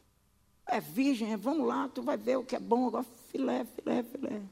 [0.66, 3.04] É virgem, é, vamos lá, tu vai ver o que é bom agora.
[3.28, 4.42] Filé, filé, filé.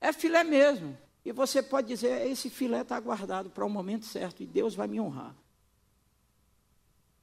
[0.00, 0.98] É filé mesmo.
[1.24, 4.86] E você pode dizer: esse filé está guardado para o momento certo e Deus vai
[4.86, 5.34] me honrar.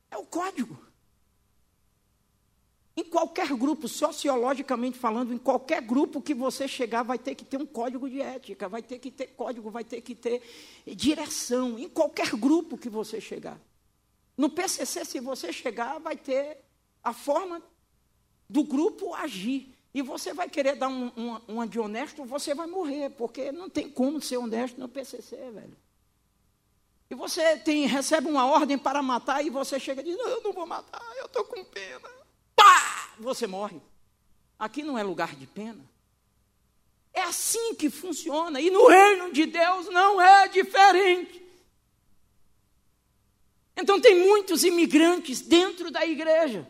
[0.10, 0.91] É o código.
[2.96, 7.58] Em qualquer grupo, sociologicamente falando, em qualquer grupo que você chegar, vai ter que ter
[7.58, 10.42] um código de ética, vai ter que ter código, vai ter que ter
[10.86, 11.80] direção.
[11.80, 13.58] Em qualquer grupo que você chegar.
[14.38, 16.58] No PCC, se você chegar, vai ter
[17.02, 17.62] a forma
[18.50, 19.74] do grupo agir.
[19.94, 21.12] E você vai querer dar um,
[21.48, 25.78] uma de honesto, você vai morrer, porque não tem como ser honesto no PCC, velho.
[27.10, 30.42] E você tem, recebe uma ordem para matar e você chega e diz: não, Eu
[30.44, 32.21] não vou matar, eu estou com pena
[32.56, 33.82] pá, você morre.
[34.58, 35.84] Aqui não é lugar de pena.
[37.14, 38.62] É assim que funciona.
[38.62, 41.42] E no reino de Deus não é diferente.
[43.76, 46.68] Então tem muitos imigrantes dentro da igreja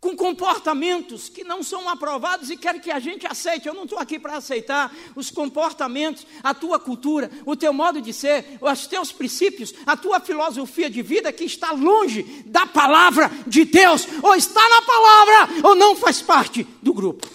[0.00, 3.66] com comportamentos que não são aprovados e querem que a gente aceite.
[3.66, 8.12] Eu não estou aqui para aceitar os comportamentos, a tua cultura, o teu modo de
[8.12, 13.64] ser, os teus princípios, a tua filosofia de vida que está longe da palavra de
[13.64, 17.28] Deus, ou está na palavra, ou não faz parte do grupo.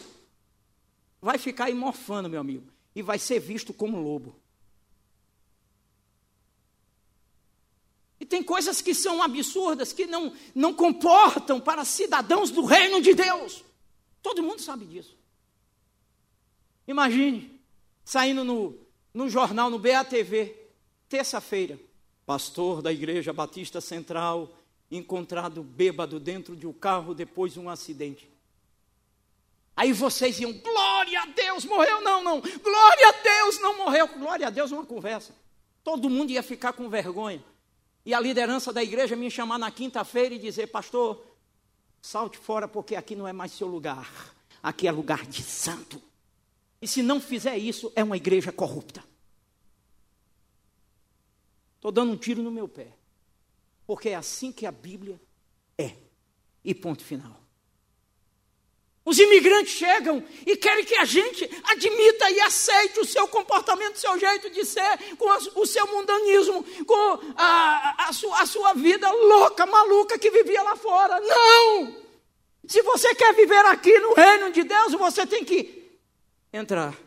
[1.21, 4.42] Vai ficar aí morfando, meu amigo, e vai ser visto como lobo.
[8.33, 13.63] Tem coisas que são absurdas, que não, não comportam para cidadãos do reino de Deus.
[14.23, 15.15] Todo mundo sabe disso.
[16.87, 17.61] Imagine,
[18.03, 18.75] saindo no,
[19.13, 20.51] no jornal, no BATV,
[21.07, 21.79] terça-feira,
[22.25, 24.51] pastor da Igreja Batista Central,
[24.89, 28.27] encontrado bêbado dentro de um carro depois de um acidente.
[29.75, 32.01] Aí vocês iam, glória a Deus, morreu?
[32.01, 34.07] Não, não, glória a Deus, não morreu.
[34.07, 35.35] Glória a Deus, uma conversa.
[35.83, 37.52] Todo mundo ia ficar com vergonha
[38.05, 41.23] e a liderança da igreja me chamar na quinta-feira e dizer: Pastor,
[42.01, 46.01] salte fora, porque aqui não é mais seu lugar, aqui é lugar de santo.
[46.81, 49.03] E se não fizer isso, é uma igreja corrupta.
[51.75, 52.93] Estou dando um tiro no meu pé,
[53.85, 55.19] porque é assim que a Bíblia
[55.77, 55.95] é.
[56.63, 57.42] E ponto final.
[59.05, 63.99] Os imigrantes chegam e querem que a gente admita e aceite o seu comportamento, o
[63.99, 69.11] seu jeito de ser, com o seu mundanismo, com a, a, sua, a sua vida
[69.11, 71.19] louca, maluca que vivia lá fora.
[71.19, 72.01] Não!
[72.65, 75.99] Se você quer viver aqui no reino de Deus, você tem que
[76.53, 76.97] entrar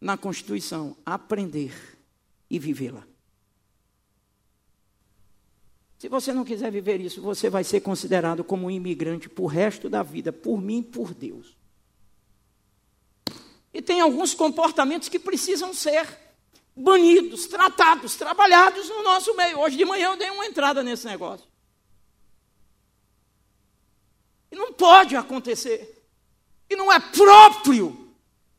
[0.00, 1.74] na Constituição, aprender
[2.48, 3.11] e vivê-la.
[6.02, 9.88] Se você não quiser viver isso, você vai ser considerado como um imigrante por resto
[9.88, 11.56] da vida, por mim e por Deus.
[13.72, 16.04] E tem alguns comportamentos que precisam ser
[16.74, 19.60] banidos, tratados, trabalhados no nosso meio.
[19.60, 21.46] Hoje de manhã eu dei uma entrada nesse negócio.
[24.50, 26.04] E não pode acontecer.
[26.68, 28.12] E não é próprio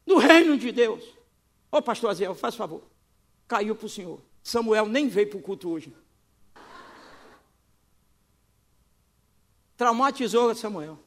[0.07, 1.03] do reino de Deus.
[1.69, 2.83] Ô pastor Aziel, faz favor.
[3.49, 4.21] Caiu para o senhor.
[4.41, 5.93] Samuel nem veio para o culto hoje.
[9.83, 10.97] Traumatizou Samuel.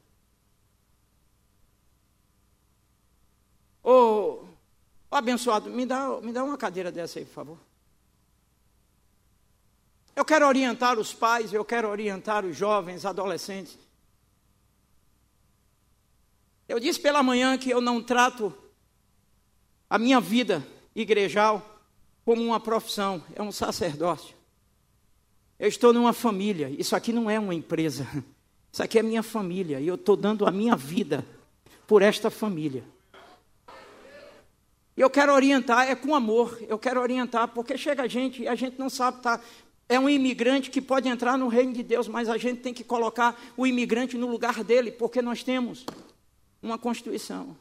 [3.83, 4.45] Ô,
[5.09, 7.57] ô abençoado, me dá, me dá uma cadeira dessa aí, por favor.
[10.15, 13.79] Eu quero orientar os pais, eu quero orientar os jovens, adolescentes.
[16.67, 18.55] Eu disse pela manhã que eu não trato
[19.89, 20.63] a minha vida
[20.93, 21.81] igrejal
[22.23, 24.35] como uma profissão, é um sacerdócio.
[25.57, 28.07] Eu estou numa família, isso aqui não é uma empresa,
[28.71, 31.25] isso aqui é minha família, e eu estou dando a minha vida
[31.87, 32.83] por esta família.
[34.95, 38.47] E eu quero orientar, é com amor, eu quero orientar, porque chega a gente e
[38.47, 39.39] a gente não sabe, tá,
[39.87, 42.83] é um imigrante que pode entrar no reino de Deus, mas a gente tem que
[42.83, 45.85] colocar o imigrante no lugar dele, porque nós temos
[46.61, 47.55] uma Constituição.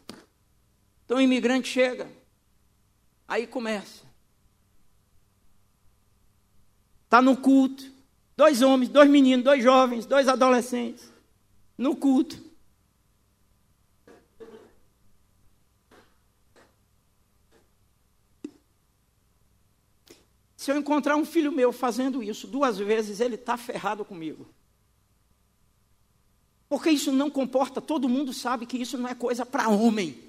[1.05, 2.11] Então o imigrante chega,
[3.29, 4.05] aí começa.
[7.05, 7.85] Está no culto,
[8.37, 11.11] dois homens, dois meninos, dois jovens, dois adolescentes,
[11.77, 12.45] no culto.
[20.57, 24.47] Se eu encontrar um filho meu fazendo isso duas vezes, ele está ferrado comigo.
[26.69, 30.21] Porque isso não comporta, todo mundo sabe que isso não é coisa para homem.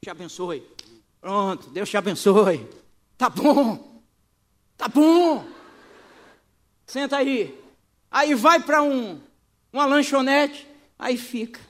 [0.00, 0.66] Te abençoe.
[1.20, 2.77] Pronto, Deus te abençoe.
[3.18, 4.00] Tá bom.
[4.76, 5.44] Tá bom.
[6.86, 7.62] Senta aí.
[8.10, 9.20] Aí vai para um
[9.72, 10.66] uma lanchonete,
[10.98, 11.60] aí fica.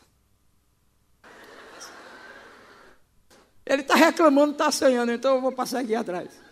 [3.67, 6.48] Ele está reclamando, está assanhando, então eu vou passar aqui atrás.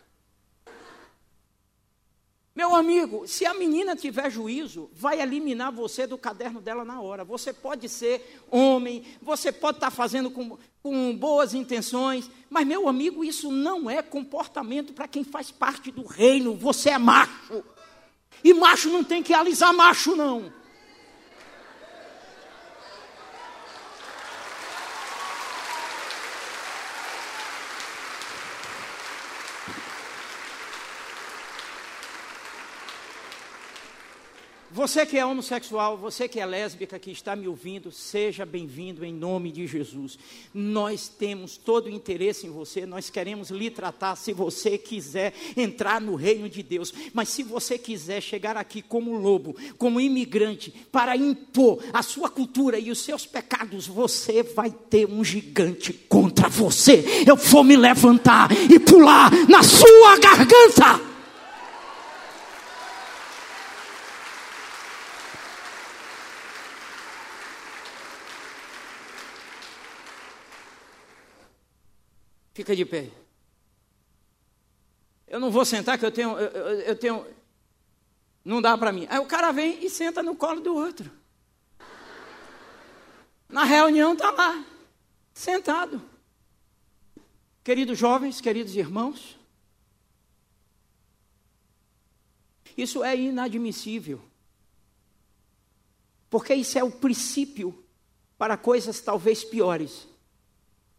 [2.57, 7.23] Meu amigo, se a menina tiver juízo, vai eliminar você do caderno dela na hora.
[7.23, 13.23] Você pode ser homem, você pode estar fazendo com, com boas intenções, mas, meu amigo,
[13.23, 16.55] isso não é comportamento para quem faz parte do reino.
[16.55, 17.63] Você é macho.
[18.43, 20.51] E macho não tem que alisar macho, não.
[34.87, 39.13] Você que é homossexual, você que é lésbica, que está me ouvindo, seja bem-vindo em
[39.13, 40.17] nome de Jesus.
[40.55, 46.01] Nós temos todo o interesse em você, nós queremos lhe tratar se você quiser entrar
[46.01, 46.95] no reino de Deus.
[47.13, 52.79] Mas se você quiser chegar aqui como lobo, como imigrante, para impor a sua cultura
[52.79, 57.05] e os seus pecados, você vai ter um gigante contra você.
[57.27, 61.16] Eu vou me levantar e pular na sua garganta.
[72.67, 73.13] Fica de pé.
[75.29, 77.25] Eu não vou sentar que eu tenho, eu, eu, eu tenho,
[78.45, 79.07] não dá para mim.
[79.09, 81.09] Aí o cara vem e senta no colo do outro.
[83.49, 84.67] Na reunião está lá,
[85.33, 86.03] sentado.
[87.63, 89.39] Queridos jovens, queridos irmãos,
[92.77, 94.21] isso é inadmissível.
[96.29, 97.85] Porque isso é o princípio
[98.37, 100.09] para coisas talvez piores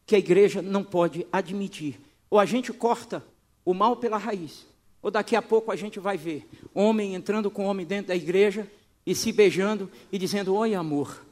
[0.08, 2.00] que a igreja não pode admitir.
[2.30, 3.24] Ou a gente corta
[3.66, 4.66] o mal pela raiz,
[5.02, 8.72] ou daqui a pouco a gente vai ver homem entrando com homem dentro da igreja
[9.06, 11.24] e se beijando e dizendo: Oi, amor.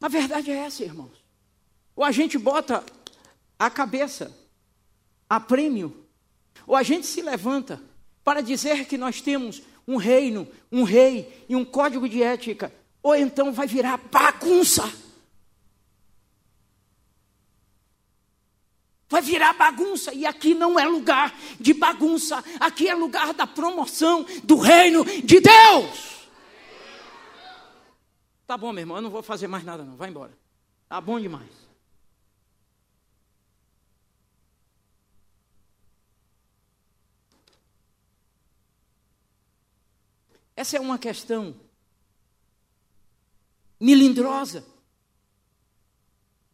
[0.00, 1.24] A verdade é essa, irmãos.
[1.96, 2.84] Ou a gente bota
[3.58, 4.36] a cabeça
[5.28, 6.04] a prêmio,
[6.66, 7.82] ou a gente se levanta
[8.22, 12.72] para dizer que nós temos um reino, um rei e um código de ética
[13.06, 14.82] ou então vai virar bagunça.
[19.08, 24.26] Vai virar bagunça, e aqui não é lugar de bagunça, aqui é lugar da promoção
[24.42, 26.26] do reino de Deus.
[28.44, 30.36] Tá bom, meu irmão, eu não vou fazer mais nada, não, vai embora.
[30.88, 31.48] Tá bom demais.
[40.56, 41.54] Essa é uma questão
[43.80, 44.64] melindrosa.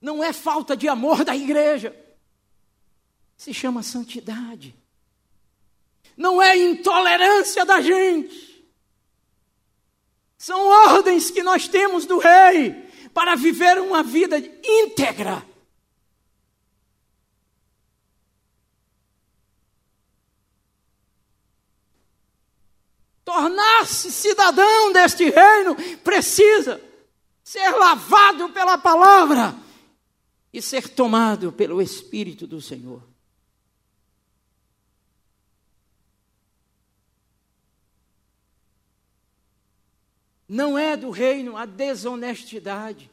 [0.01, 1.97] Não é falta de amor da igreja.
[3.37, 4.75] Se chama santidade.
[6.17, 8.53] Não é intolerância da gente.
[10.37, 15.47] São ordens que nós temos do rei para viver uma vida íntegra.
[23.25, 26.83] Tornar-se cidadão deste reino precisa
[27.53, 29.55] ser lavado pela palavra
[30.51, 33.03] e ser tomado pelo Espírito do Senhor.
[40.49, 43.11] Não é do reino a desonestidade.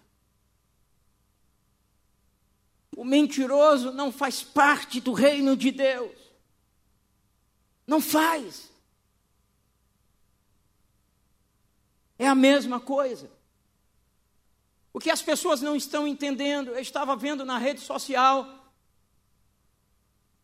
[2.96, 6.18] O mentiroso não faz parte do reino de Deus.
[7.86, 8.72] Não faz.
[12.18, 13.39] É a mesma coisa.
[15.00, 18.45] O que as pessoas não estão entendendo, eu estava vendo na rede social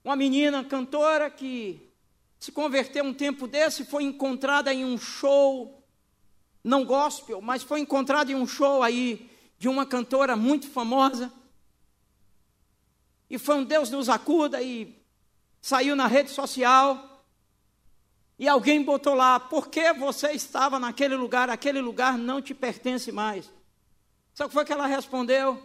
[0.02, 1.92] uma menina cantora que
[2.40, 5.86] se converteu um tempo desse, foi encontrada em um show,
[6.64, 9.30] não gospel, mas foi encontrada em um show aí
[9.60, 11.30] de uma cantora muito famosa.
[13.30, 15.04] E foi um Deus nos acuda e
[15.60, 17.26] saiu na rede social.
[18.40, 21.50] E alguém botou lá, por que você estava naquele lugar?
[21.50, 23.54] Aquele lugar não te pertence mais.
[24.36, 25.58] Sabe o que foi que ela respondeu?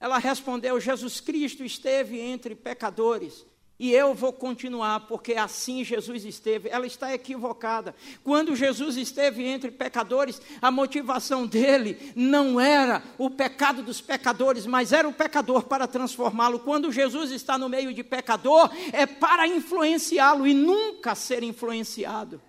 [0.00, 3.44] Ela respondeu: Jesus Cristo esteve entre pecadores
[3.78, 6.68] e eu vou continuar, porque assim Jesus esteve.
[6.68, 7.94] Ela está equivocada.
[8.22, 14.92] Quando Jesus esteve entre pecadores, a motivação dele não era o pecado dos pecadores, mas
[14.92, 16.60] era o pecador para transformá-lo.
[16.60, 22.40] Quando Jesus está no meio de pecador, é para influenciá-lo e nunca ser influenciado.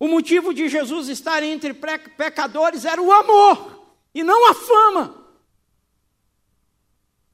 [0.00, 3.82] O motivo de Jesus estar entre pecadores era o amor
[4.14, 5.26] e não a fama.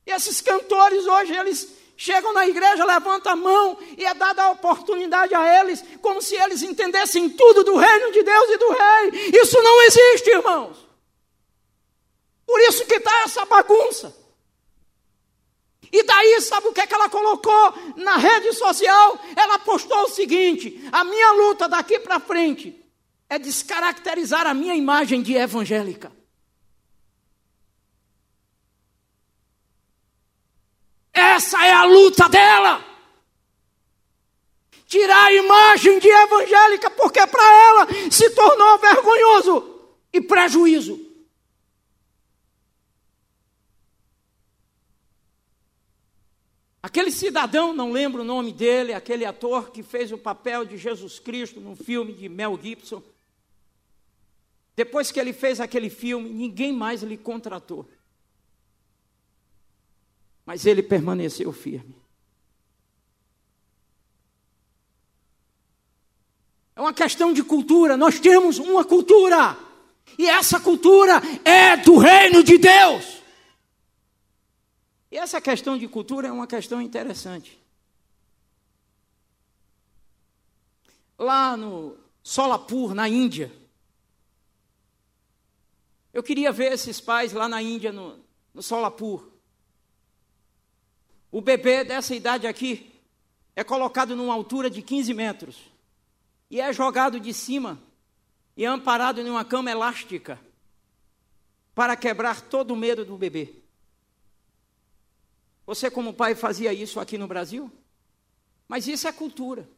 [0.07, 4.51] E esses cantores hoje, eles chegam na igreja, levantam a mão e é dada a
[4.51, 9.31] oportunidade a eles, como se eles entendessem tudo do reino de Deus e do rei.
[9.41, 10.77] Isso não existe, irmãos.
[12.47, 14.24] Por isso que está essa bagunça.
[15.93, 19.19] E daí, sabe o que, é que ela colocou na rede social?
[19.37, 22.85] Ela postou o seguinte: a minha luta daqui para frente
[23.29, 26.13] é descaracterizar a minha imagem de evangélica.
[31.13, 32.85] Essa é a luta dela.
[34.87, 39.81] Tirar a imagem de evangélica, porque para ela se tornou vergonhoso
[40.13, 41.04] e prejuízo.
[46.85, 51.19] Aquele cidadão, não lembro o nome dele, aquele ator que fez o papel de Jesus
[51.19, 53.03] Cristo no filme de Mel Gibson.
[54.77, 57.89] Depois que ele fez aquele filme, ninguém mais lhe contratou.
[60.45, 61.97] Mas ele permaneceu firme.
[66.77, 67.97] É uma questão de cultura.
[67.97, 69.57] Nós temos uma cultura.
[70.19, 71.15] E essa cultura
[71.47, 73.24] é do reino de Deus.
[75.15, 77.57] E essa questão de cultura é uma questão interessante.
[81.17, 83.53] Lá no Solapur, na Índia,
[86.13, 88.19] eu queria ver esses pais lá na Índia, no,
[88.53, 89.31] no Solapur.
[91.31, 92.93] O bebê dessa idade aqui
[93.55, 95.59] é colocado numa altura de 15 metros
[96.51, 97.81] e é jogado de cima
[98.57, 100.41] e amparado em uma cama elástica
[101.73, 103.63] para quebrar todo o medo do bebê.
[105.67, 107.71] Você, como pai, fazia isso aqui no Brasil?
[108.69, 109.69] Mas isso é cultura.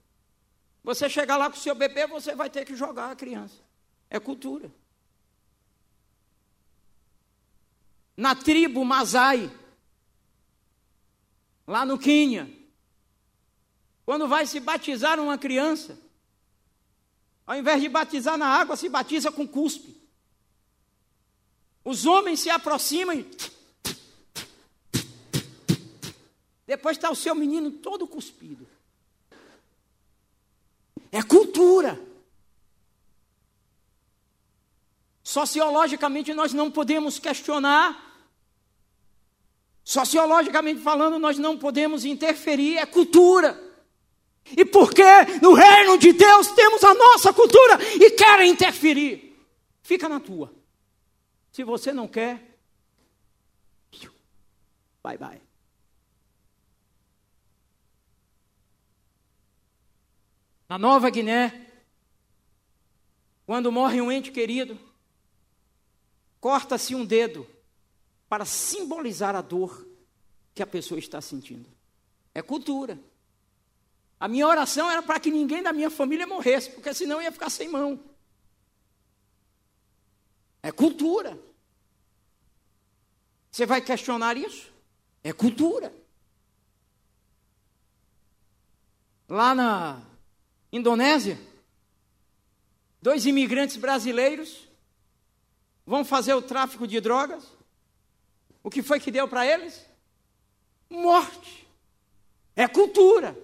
[0.82, 3.60] Você chegar lá com o seu bebê, você vai ter que jogar a criança.
[4.08, 4.70] É cultura.
[8.16, 9.50] Na tribo Masai,
[11.66, 12.50] lá no Quênia,
[14.04, 15.98] quando vai se batizar uma criança,
[17.46, 19.96] ao invés de batizar na água, se batiza com cuspe.
[21.84, 23.55] Os homens se aproximam e.
[26.66, 28.66] Depois está o seu menino todo cuspido.
[31.12, 32.00] É cultura.
[35.22, 38.06] Sociologicamente, nós não podemos questionar
[39.86, 43.56] Sociologicamente falando, nós não podemos interferir, é cultura.
[44.56, 45.04] E porque
[45.40, 49.40] no reino de Deus temos a nossa cultura e querem interferir,
[49.82, 50.52] fica na tua.
[51.52, 52.58] Se você não quer,
[55.04, 55.40] bye bye.
[60.68, 61.70] Na Nova Guiné,
[63.46, 64.78] quando morre um ente querido,
[66.40, 67.46] corta-se um dedo
[68.28, 69.86] para simbolizar a dor
[70.54, 71.68] que a pessoa está sentindo.
[72.34, 72.98] É cultura.
[74.18, 77.50] A minha oração era para que ninguém da minha família morresse, porque senão ia ficar
[77.50, 78.00] sem mão.
[80.62, 81.38] É cultura.
[83.52, 84.72] Você vai questionar isso?
[85.22, 85.94] É cultura.
[89.28, 90.02] Lá na
[90.76, 91.38] Indonésia,
[93.02, 94.68] dois imigrantes brasileiros
[95.84, 97.56] vão fazer o tráfico de drogas
[98.66, 99.86] o que foi que deu para eles?
[100.90, 101.68] Morte.
[102.56, 103.38] É cultura.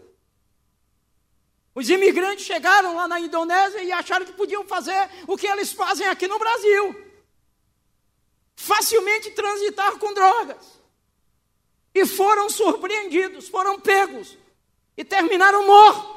[1.72, 6.09] Os imigrantes chegaram lá na Indonésia e acharam que podiam fazer o que eles fazem
[6.09, 7.07] aqui no Brasil:
[8.57, 10.80] facilmente transitar com drogas.
[11.95, 14.37] E foram surpreendidos, foram pegos
[14.97, 16.12] e terminaram mortos.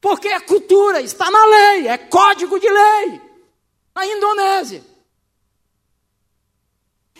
[0.00, 3.20] Porque é cultura, está na lei, é código de lei.
[3.94, 4.82] Na Indonésia.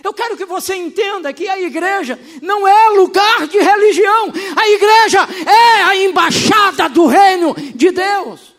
[0.03, 5.19] Eu quero que você entenda que a igreja não é lugar de religião, a igreja
[5.47, 8.55] é a embaixada do reino de Deus.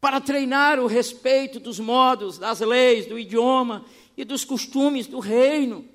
[0.00, 3.84] Para treinar o respeito dos modos, das leis, do idioma
[4.16, 5.88] e dos costumes do reino.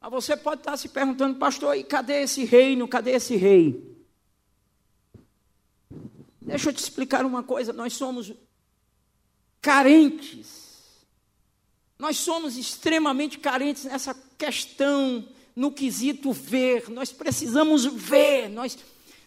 [0.00, 2.88] Mas você pode estar se perguntando, pastor, e cadê esse reino?
[2.88, 3.91] Cadê esse rei?
[6.52, 8.30] Deixa eu te explicar uma coisa: nós somos
[9.60, 10.70] carentes.
[11.98, 15.26] Nós somos extremamente carentes nessa questão,
[15.56, 16.90] no quesito ver.
[16.90, 18.76] Nós precisamos ver, nós,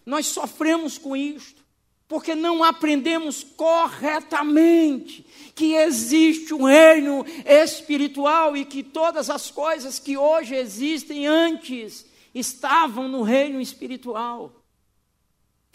[0.06, 1.64] nós sofremos com isto,
[2.08, 10.16] porque não aprendemos corretamente que existe um reino espiritual e que todas as coisas que
[10.16, 12.06] hoje existem antes
[12.36, 14.65] estavam no reino espiritual.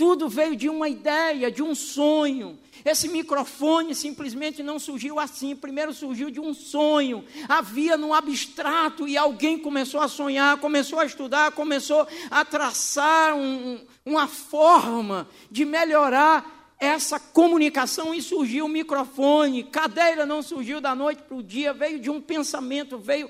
[0.00, 2.58] Tudo veio de uma ideia, de um sonho.
[2.82, 5.54] Esse microfone simplesmente não surgiu assim.
[5.54, 7.22] Primeiro surgiu de um sonho.
[7.46, 13.78] Havia no abstrato e alguém começou a sonhar, começou a estudar, começou a traçar um,
[14.02, 19.64] uma forma de melhorar essa comunicação e surgiu o microfone.
[19.64, 23.28] Cadeira não surgiu da noite para o dia, veio de um pensamento, veio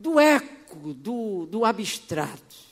[0.00, 2.71] do eco, do, do abstrato.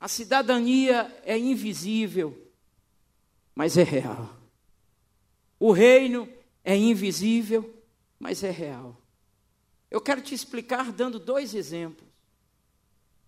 [0.00, 2.50] A cidadania é invisível,
[3.54, 4.36] mas é real.
[5.58, 6.28] O reino
[6.62, 7.82] é invisível,
[8.18, 8.96] mas é real.
[9.90, 12.08] Eu quero te explicar dando dois exemplos.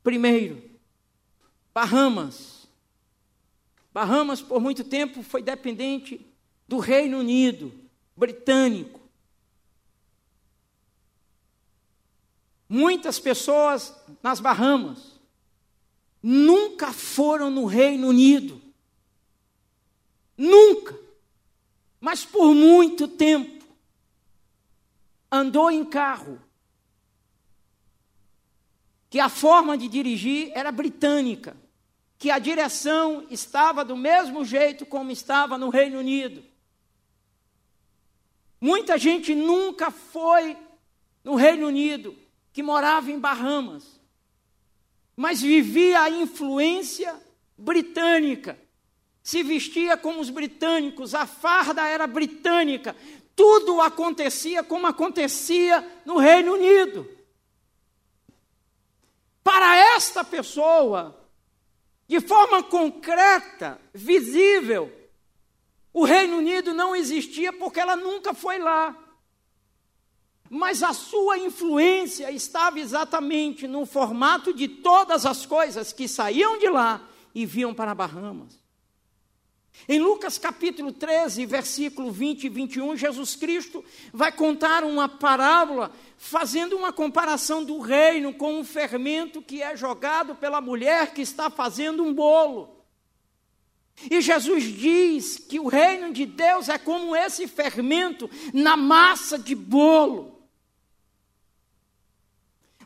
[0.02, 0.70] Primeiro,
[1.74, 2.68] Bahamas.
[3.92, 6.24] Bahamas, por muito tempo, foi dependente
[6.68, 7.72] do Reino Unido,
[8.16, 9.00] britânico.
[12.68, 13.92] Muitas pessoas
[14.22, 15.19] nas Bahamas
[16.22, 18.60] nunca foram no Reino Unido.
[20.36, 20.98] Nunca.
[22.00, 23.64] Mas por muito tempo
[25.30, 26.40] andou em carro.
[29.08, 31.56] Que a forma de dirigir era britânica,
[32.16, 36.44] que a direção estava do mesmo jeito como estava no Reino Unido.
[38.60, 40.56] Muita gente nunca foi
[41.24, 42.16] no Reino Unido,
[42.52, 43.99] que morava em Bahamas
[45.20, 47.14] mas vivia a influência
[47.54, 48.58] britânica.
[49.22, 52.96] Se vestia como os britânicos, a farda era britânica.
[53.36, 57.06] Tudo acontecia como acontecia no Reino Unido.
[59.44, 61.22] Para esta pessoa,
[62.08, 64.90] de forma concreta, visível,
[65.92, 68.96] o Reino Unido não existia porque ela nunca foi lá
[70.52, 76.68] mas a sua influência estava exatamente no formato de todas as coisas que saíam de
[76.68, 78.58] lá e vinham para Bahamas.
[79.88, 86.76] Em Lucas capítulo 13, versículo 20 e 21, Jesus Cristo vai contar uma parábola fazendo
[86.76, 92.02] uma comparação do reino com um fermento que é jogado pela mulher que está fazendo
[92.02, 92.76] um bolo.
[94.10, 99.54] E Jesus diz que o reino de Deus é como esse fermento na massa de
[99.54, 100.29] bolo.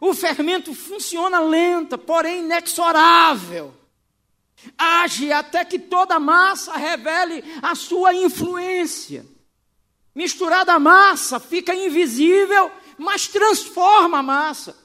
[0.01, 3.75] O fermento funciona lenta, porém inexorável.
[4.77, 9.27] Age até que toda a massa revele a sua influência.
[10.15, 14.84] Misturada a massa, fica invisível, mas transforma a massa.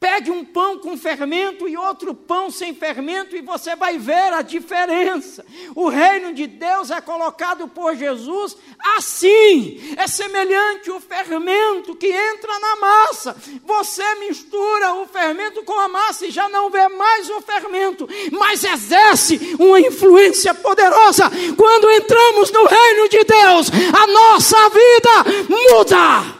[0.00, 4.42] Pegue um pão com fermento e outro pão sem fermento e você vai ver a
[4.42, 5.44] diferença.
[5.74, 8.56] O reino de Deus é colocado por Jesus
[8.96, 9.96] assim.
[9.96, 13.36] É semelhante o fermento que entra na massa.
[13.64, 18.62] Você mistura o fermento com a massa e já não vê mais o fermento, mas
[18.62, 21.28] exerce uma influência poderosa.
[21.56, 26.38] Quando entramos no reino de Deus, a nossa vida muda.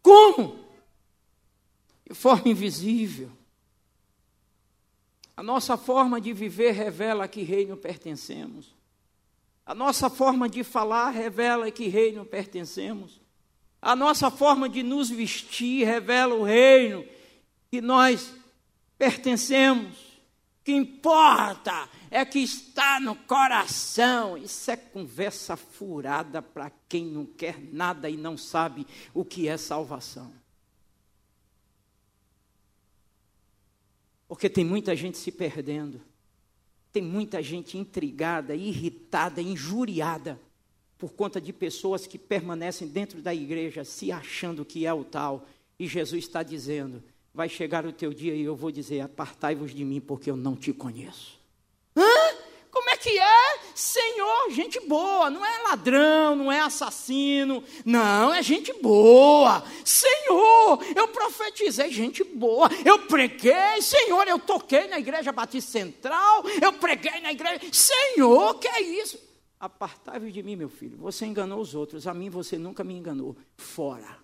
[0.00, 0.59] Como?
[2.20, 3.32] Forma invisível.
[5.34, 8.74] A nossa forma de viver revela a que reino pertencemos.
[9.64, 13.18] A nossa forma de falar revela a que reino pertencemos.
[13.80, 17.06] A nossa forma de nos vestir revela o reino
[17.70, 18.34] que nós
[18.98, 19.96] pertencemos.
[19.96, 24.36] O que importa é que está no coração.
[24.36, 29.56] Isso é conversa furada para quem não quer nada e não sabe o que é
[29.56, 30.39] salvação.
[34.30, 36.00] Porque tem muita gente se perdendo.
[36.92, 40.40] Tem muita gente intrigada, irritada, injuriada
[40.96, 45.48] por conta de pessoas que permanecem dentro da igreja se achando que é o tal.
[45.76, 47.02] E Jesus está dizendo:
[47.34, 50.54] vai chegar o teu dia e eu vou dizer: apartai-vos de mim, porque eu não
[50.54, 51.36] te conheço.
[51.96, 52.36] Hã?
[52.70, 53.59] Como é que é?
[53.74, 59.64] Senhor, gente boa, não é ladrão, não é assassino, não, é gente boa.
[59.84, 62.68] Senhor, eu profetizei, gente boa.
[62.84, 67.60] Eu preguei, Senhor, eu toquei na igreja Batista Central, eu preguei na igreja.
[67.72, 69.18] Senhor, que é isso?
[69.58, 70.96] Apartai-vos de mim, meu filho.
[70.98, 73.36] Você enganou os outros, a mim você nunca me enganou.
[73.56, 74.18] Fora.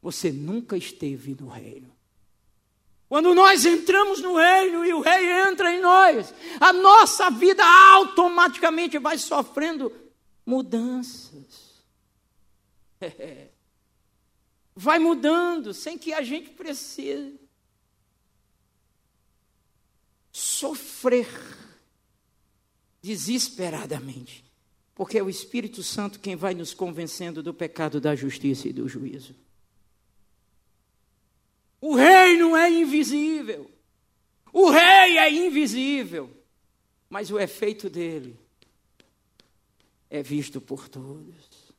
[0.00, 1.99] Você nunca esteve no reino.
[3.10, 9.00] Quando nós entramos no reino e o rei entra em nós, a nossa vida automaticamente
[9.00, 9.92] vai sofrendo
[10.46, 11.82] mudanças.
[14.72, 17.38] Vai mudando sem que a gente precise
[20.30, 21.28] sofrer
[23.02, 24.44] desesperadamente,
[24.94, 28.88] porque é o Espírito Santo quem vai nos convencendo do pecado, da justiça e do
[28.88, 29.34] juízo.
[31.80, 33.70] O reino é invisível.
[34.52, 36.30] O rei é invisível.
[37.08, 38.38] Mas o efeito dele
[40.08, 41.70] é visto por todos.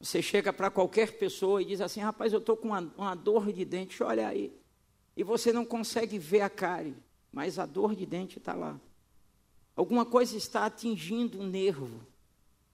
[0.00, 3.52] Você chega para qualquer pessoa e diz assim: rapaz, eu estou com uma, uma, dor
[3.52, 4.52] de dente, olha aí.
[5.16, 6.94] E você não consegue ver a cárie,
[7.32, 8.78] mas a dor de dente está lá.
[9.74, 12.00] Alguma coisa está atingindo um nervo.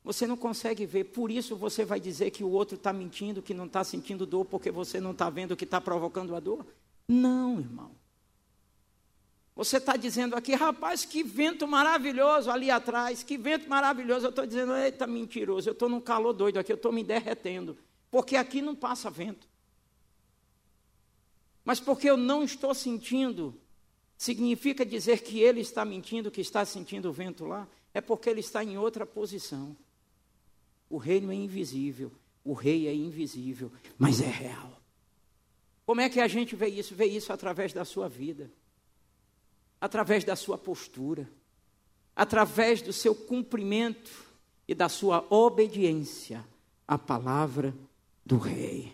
[0.05, 3.55] Você não consegue ver, por isso você vai dizer que o outro está mentindo, que
[3.55, 6.67] não está sentindo dor, porque você não está vendo o que está provocando a dor?
[7.07, 7.93] Não, irmão.
[9.55, 14.27] Você está dizendo aqui, rapaz, que vento maravilhoso ali atrás, que vento maravilhoso.
[14.27, 17.77] Eu estou dizendo, eita, mentiroso, eu estou num calor doido aqui, eu estou me derretendo,
[18.11, 19.47] porque aqui não passa vento.
[21.65, 23.55] Mas porque eu não estou sentindo,
[24.17, 27.69] significa dizer que ele está mentindo, que está sentindo o vento lá?
[27.95, 29.77] É porque ele está em outra posição.
[30.93, 32.13] O reino é invisível,
[32.45, 34.79] o rei é invisível, mas é real.
[35.87, 36.95] Como é que a gente vê isso?
[36.95, 38.51] Vê isso através da sua vida,
[39.81, 41.27] através da sua postura,
[42.15, 44.13] através do seu cumprimento
[44.69, 46.45] e da sua obediência
[46.87, 47.75] à palavra
[48.23, 48.93] do rei.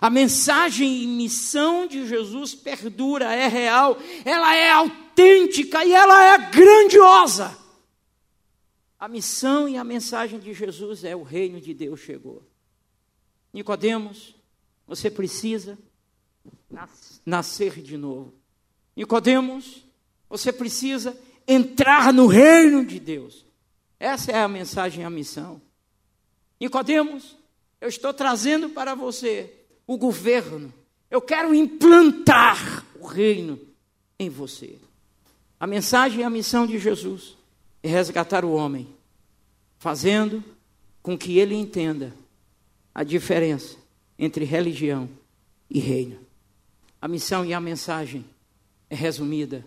[0.00, 6.38] A mensagem e missão de Jesus perdura, é real, ela é autêntica e ela é
[6.50, 7.65] grandiosa.
[8.98, 12.42] A missão e a mensagem de Jesus é o reino de Deus chegou.
[13.52, 14.34] Nicodemos,
[14.86, 15.78] você precisa
[17.24, 18.32] nascer de novo.
[18.96, 19.84] Nicodemos,
[20.28, 23.44] você precisa entrar no reino de Deus.
[24.00, 25.60] Essa é a mensagem e a missão.
[26.58, 27.36] Nicodemos,
[27.80, 29.52] eu estou trazendo para você
[29.86, 30.72] o governo.
[31.10, 33.60] Eu quero implantar o reino
[34.18, 34.78] em você.
[35.60, 37.35] A mensagem e a missão de Jesus
[37.86, 38.88] resgatar o homem,
[39.78, 40.42] fazendo
[41.02, 42.12] com que ele entenda
[42.94, 43.76] a diferença
[44.18, 45.08] entre religião
[45.70, 46.18] e reino.
[47.00, 48.24] A missão e a mensagem
[48.88, 49.64] é resumida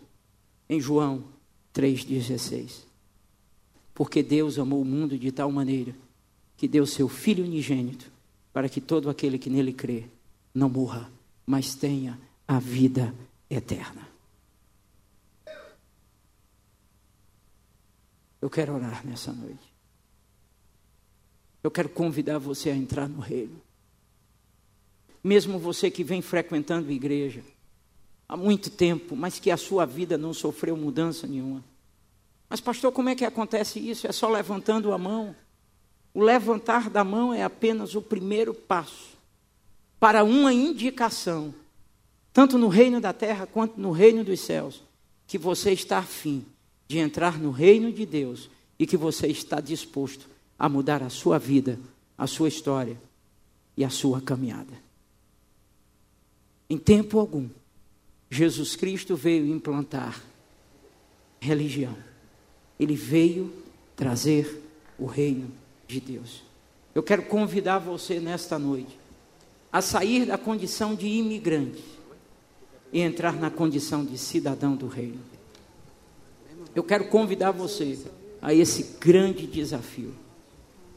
[0.68, 1.24] em João
[1.74, 2.84] 3,16.
[3.94, 5.96] Porque Deus amou o mundo de tal maneira
[6.58, 8.12] que deu seu Filho unigênito
[8.52, 10.06] para que todo aquele que nele crê
[10.54, 11.10] não morra,
[11.46, 13.14] mas tenha a vida
[13.50, 14.09] eterna.
[18.42, 19.74] Eu quero orar nessa noite.
[21.62, 23.62] Eu quero convidar você a entrar no reino.
[25.24, 27.44] Mesmo você que vem frequentando a igreja
[28.28, 31.64] há muito tempo, mas que a sua vida não sofreu mudança nenhuma.
[32.50, 34.08] Mas, pastor, como é que acontece isso?
[34.08, 35.36] É só levantando a mão.
[36.14, 39.18] O levantar da mão é apenas o primeiro passo
[40.00, 41.54] para uma indicação,
[42.32, 44.82] tanto no reino da terra quanto no reino dos céus,
[45.28, 46.46] que você está afim
[46.90, 50.28] de entrar no reino de Deus e que você está disposto
[50.58, 51.80] a mudar a sua vida,
[52.18, 53.00] a sua história
[53.78, 54.74] e a sua caminhada.
[56.68, 57.48] Em tempo algum,
[58.30, 60.22] Jesus Cristo veio implantar
[61.40, 61.96] religião.
[62.80, 63.54] Ele veio
[63.96, 64.64] trazer
[64.98, 65.52] o reino
[65.88, 66.44] de Deus.
[66.94, 68.98] Eu quero convidar você nesta noite
[69.72, 71.84] a sair da condição de imigrante
[72.92, 75.29] e entrar na condição de cidadão do reino.
[76.76, 77.98] Eu quero convidar você
[78.42, 80.14] a esse grande desafio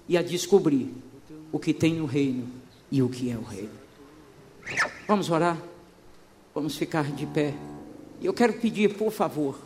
[0.09, 0.93] e a descobrir
[1.51, 2.49] o que tem no reino
[2.91, 3.71] e o que é o reino.
[5.09, 5.59] Vamos orar?
[6.55, 7.55] Vamos ficar de pé.
[8.23, 9.59] Eu quero pedir, por favor,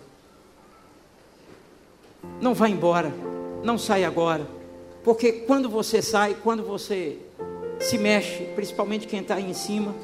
[2.40, 3.12] não vá embora,
[3.62, 4.46] não saia agora,
[5.04, 7.18] porque quando você sai, quando você
[7.80, 9.94] se mexe, principalmente quem está aí em cima,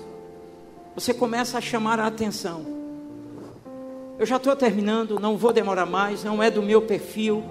[0.94, 2.81] você começa a chamar a atenção.
[4.18, 7.42] Eu já estou terminando, não vou demorar mais, não é do meu perfil.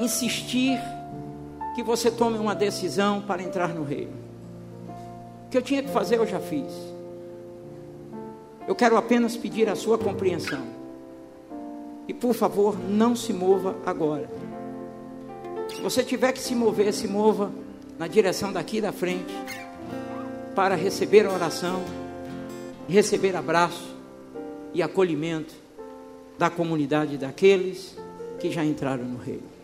[0.00, 0.80] Insistir
[1.74, 4.12] que você tome uma decisão para entrar no reino.
[5.46, 6.72] O que eu tinha que fazer, eu já fiz.
[8.66, 10.62] Eu quero apenas pedir a sua compreensão.
[12.08, 14.28] E por favor, não se mova agora.
[15.68, 17.52] Se você tiver que se mover, se mova
[17.98, 19.34] na direção daqui da frente
[20.54, 21.82] para receber oração,
[22.88, 23.93] receber abraço
[24.74, 25.54] e acolhimento
[26.36, 27.96] da comunidade daqueles
[28.40, 29.54] que já entraram no reino.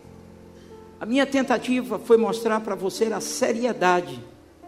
[0.99, 4.19] A minha tentativa foi mostrar para você a seriedade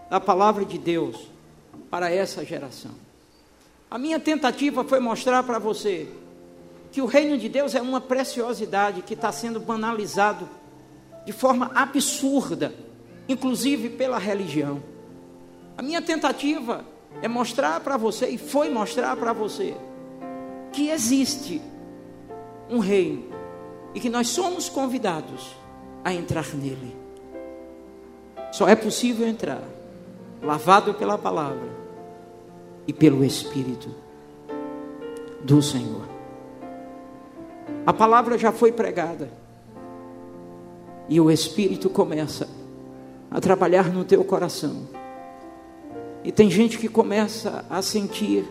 [0.09, 1.29] da palavra de Deus
[1.89, 2.91] para essa geração.
[3.89, 6.07] A minha tentativa foi mostrar para você
[6.91, 10.49] que o reino de Deus é uma preciosidade que está sendo banalizado
[11.25, 12.73] de forma absurda,
[13.29, 14.83] inclusive pela religião.
[15.77, 16.83] A minha tentativa
[17.21, 19.75] é mostrar para você, e foi mostrar para você,
[20.73, 21.61] que existe
[22.69, 23.25] um reino
[23.93, 25.55] e que nós somos convidados
[26.03, 26.95] a entrar nele.
[28.51, 29.63] Só é possível entrar
[30.41, 31.69] lavado pela palavra
[32.85, 33.89] e pelo Espírito
[35.43, 36.07] do Senhor.
[37.85, 39.29] A palavra já foi pregada
[41.07, 42.49] e o Espírito começa
[43.29, 44.87] a trabalhar no teu coração.
[46.23, 48.45] E tem gente que começa a sentir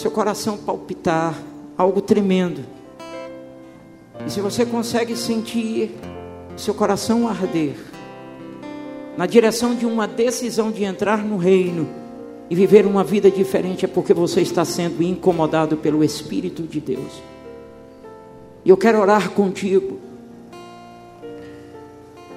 [0.00, 1.38] seu coração palpitar,
[1.76, 2.64] algo tremendo.
[4.26, 5.94] E se você consegue sentir
[6.56, 7.76] seu coração arder
[9.16, 11.86] na direção de uma decisão de entrar no reino
[12.48, 17.20] e viver uma vida diferente, é porque você está sendo incomodado pelo Espírito de Deus.
[18.64, 19.98] E eu quero orar contigo,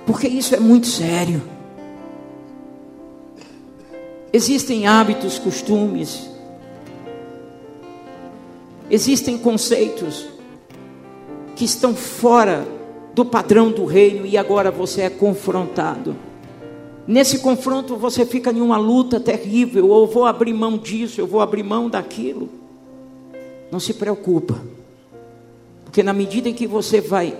[0.05, 1.41] porque isso é muito sério.
[4.33, 6.32] Existem hábitos, costumes,
[8.89, 10.27] existem conceitos
[11.55, 12.67] que estão fora
[13.13, 16.15] do padrão do reino e agora você é confrontado.
[17.07, 21.41] Nesse confronto você fica em uma luta terrível, ou vou abrir mão disso, eu vou
[21.41, 22.49] abrir mão daquilo.
[23.71, 24.61] Não se preocupa.
[25.83, 27.37] Porque na medida em que você vai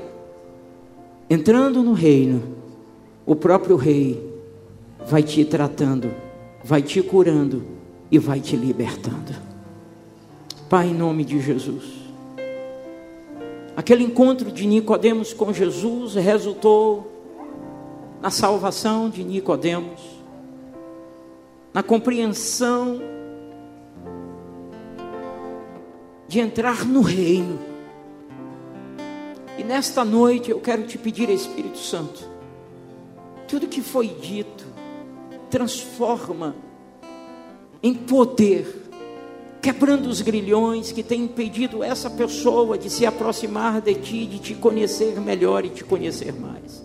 [1.30, 2.44] entrando no reino,
[3.26, 4.22] o próprio rei
[5.08, 6.12] vai te tratando
[6.64, 7.64] vai te curando
[8.10, 9.43] e vai te libertando.
[10.74, 11.84] Pai, em nome de Jesus.
[13.78, 17.12] Aquele encontro de Nicodemos com Jesus resultou
[18.20, 20.02] na salvação de Nicodemos,
[21.72, 23.00] na compreensão
[26.28, 27.60] de entrar no reino.
[29.60, 32.28] E nesta noite eu quero te pedir, Espírito Santo,
[33.48, 34.66] tudo que foi dito,
[35.52, 36.56] transforma
[37.84, 38.83] em poder,
[39.64, 44.54] quebrando os grilhões que têm impedido essa pessoa de se aproximar de ti, de te
[44.56, 46.84] conhecer melhor e te conhecer mais.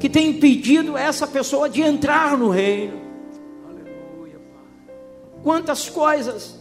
[0.00, 3.00] Que tem impedido essa pessoa de entrar no reino.
[3.64, 4.94] Aleluia, Pai.
[5.44, 6.58] Quantas coisas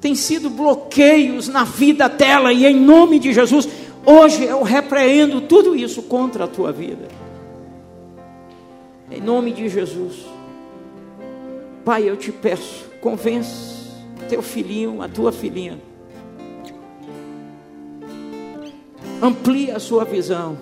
[0.00, 3.68] têm sido bloqueios na vida dela, e em nome de Jesus,
[4.06, 7.08] hoje eu repreendo tudo isso contra a tua vida.
[9.10, 10.37] Em nome de Jesus.
[11.88, 13.88] Pai, eu te peço, convence
[14.28, 15.80] teu filhinho, a tua filhinha.
[19.22, 20.58] Amplie a sua visão.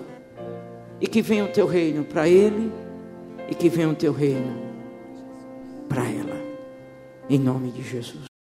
[1.01, 2.71] E que venha o teu reino para ele.
[3.49, 4.55] E que venha o teu reino
[5.89, 6.41] para ela.
[7.29, 8.36] Em nome de Jesus.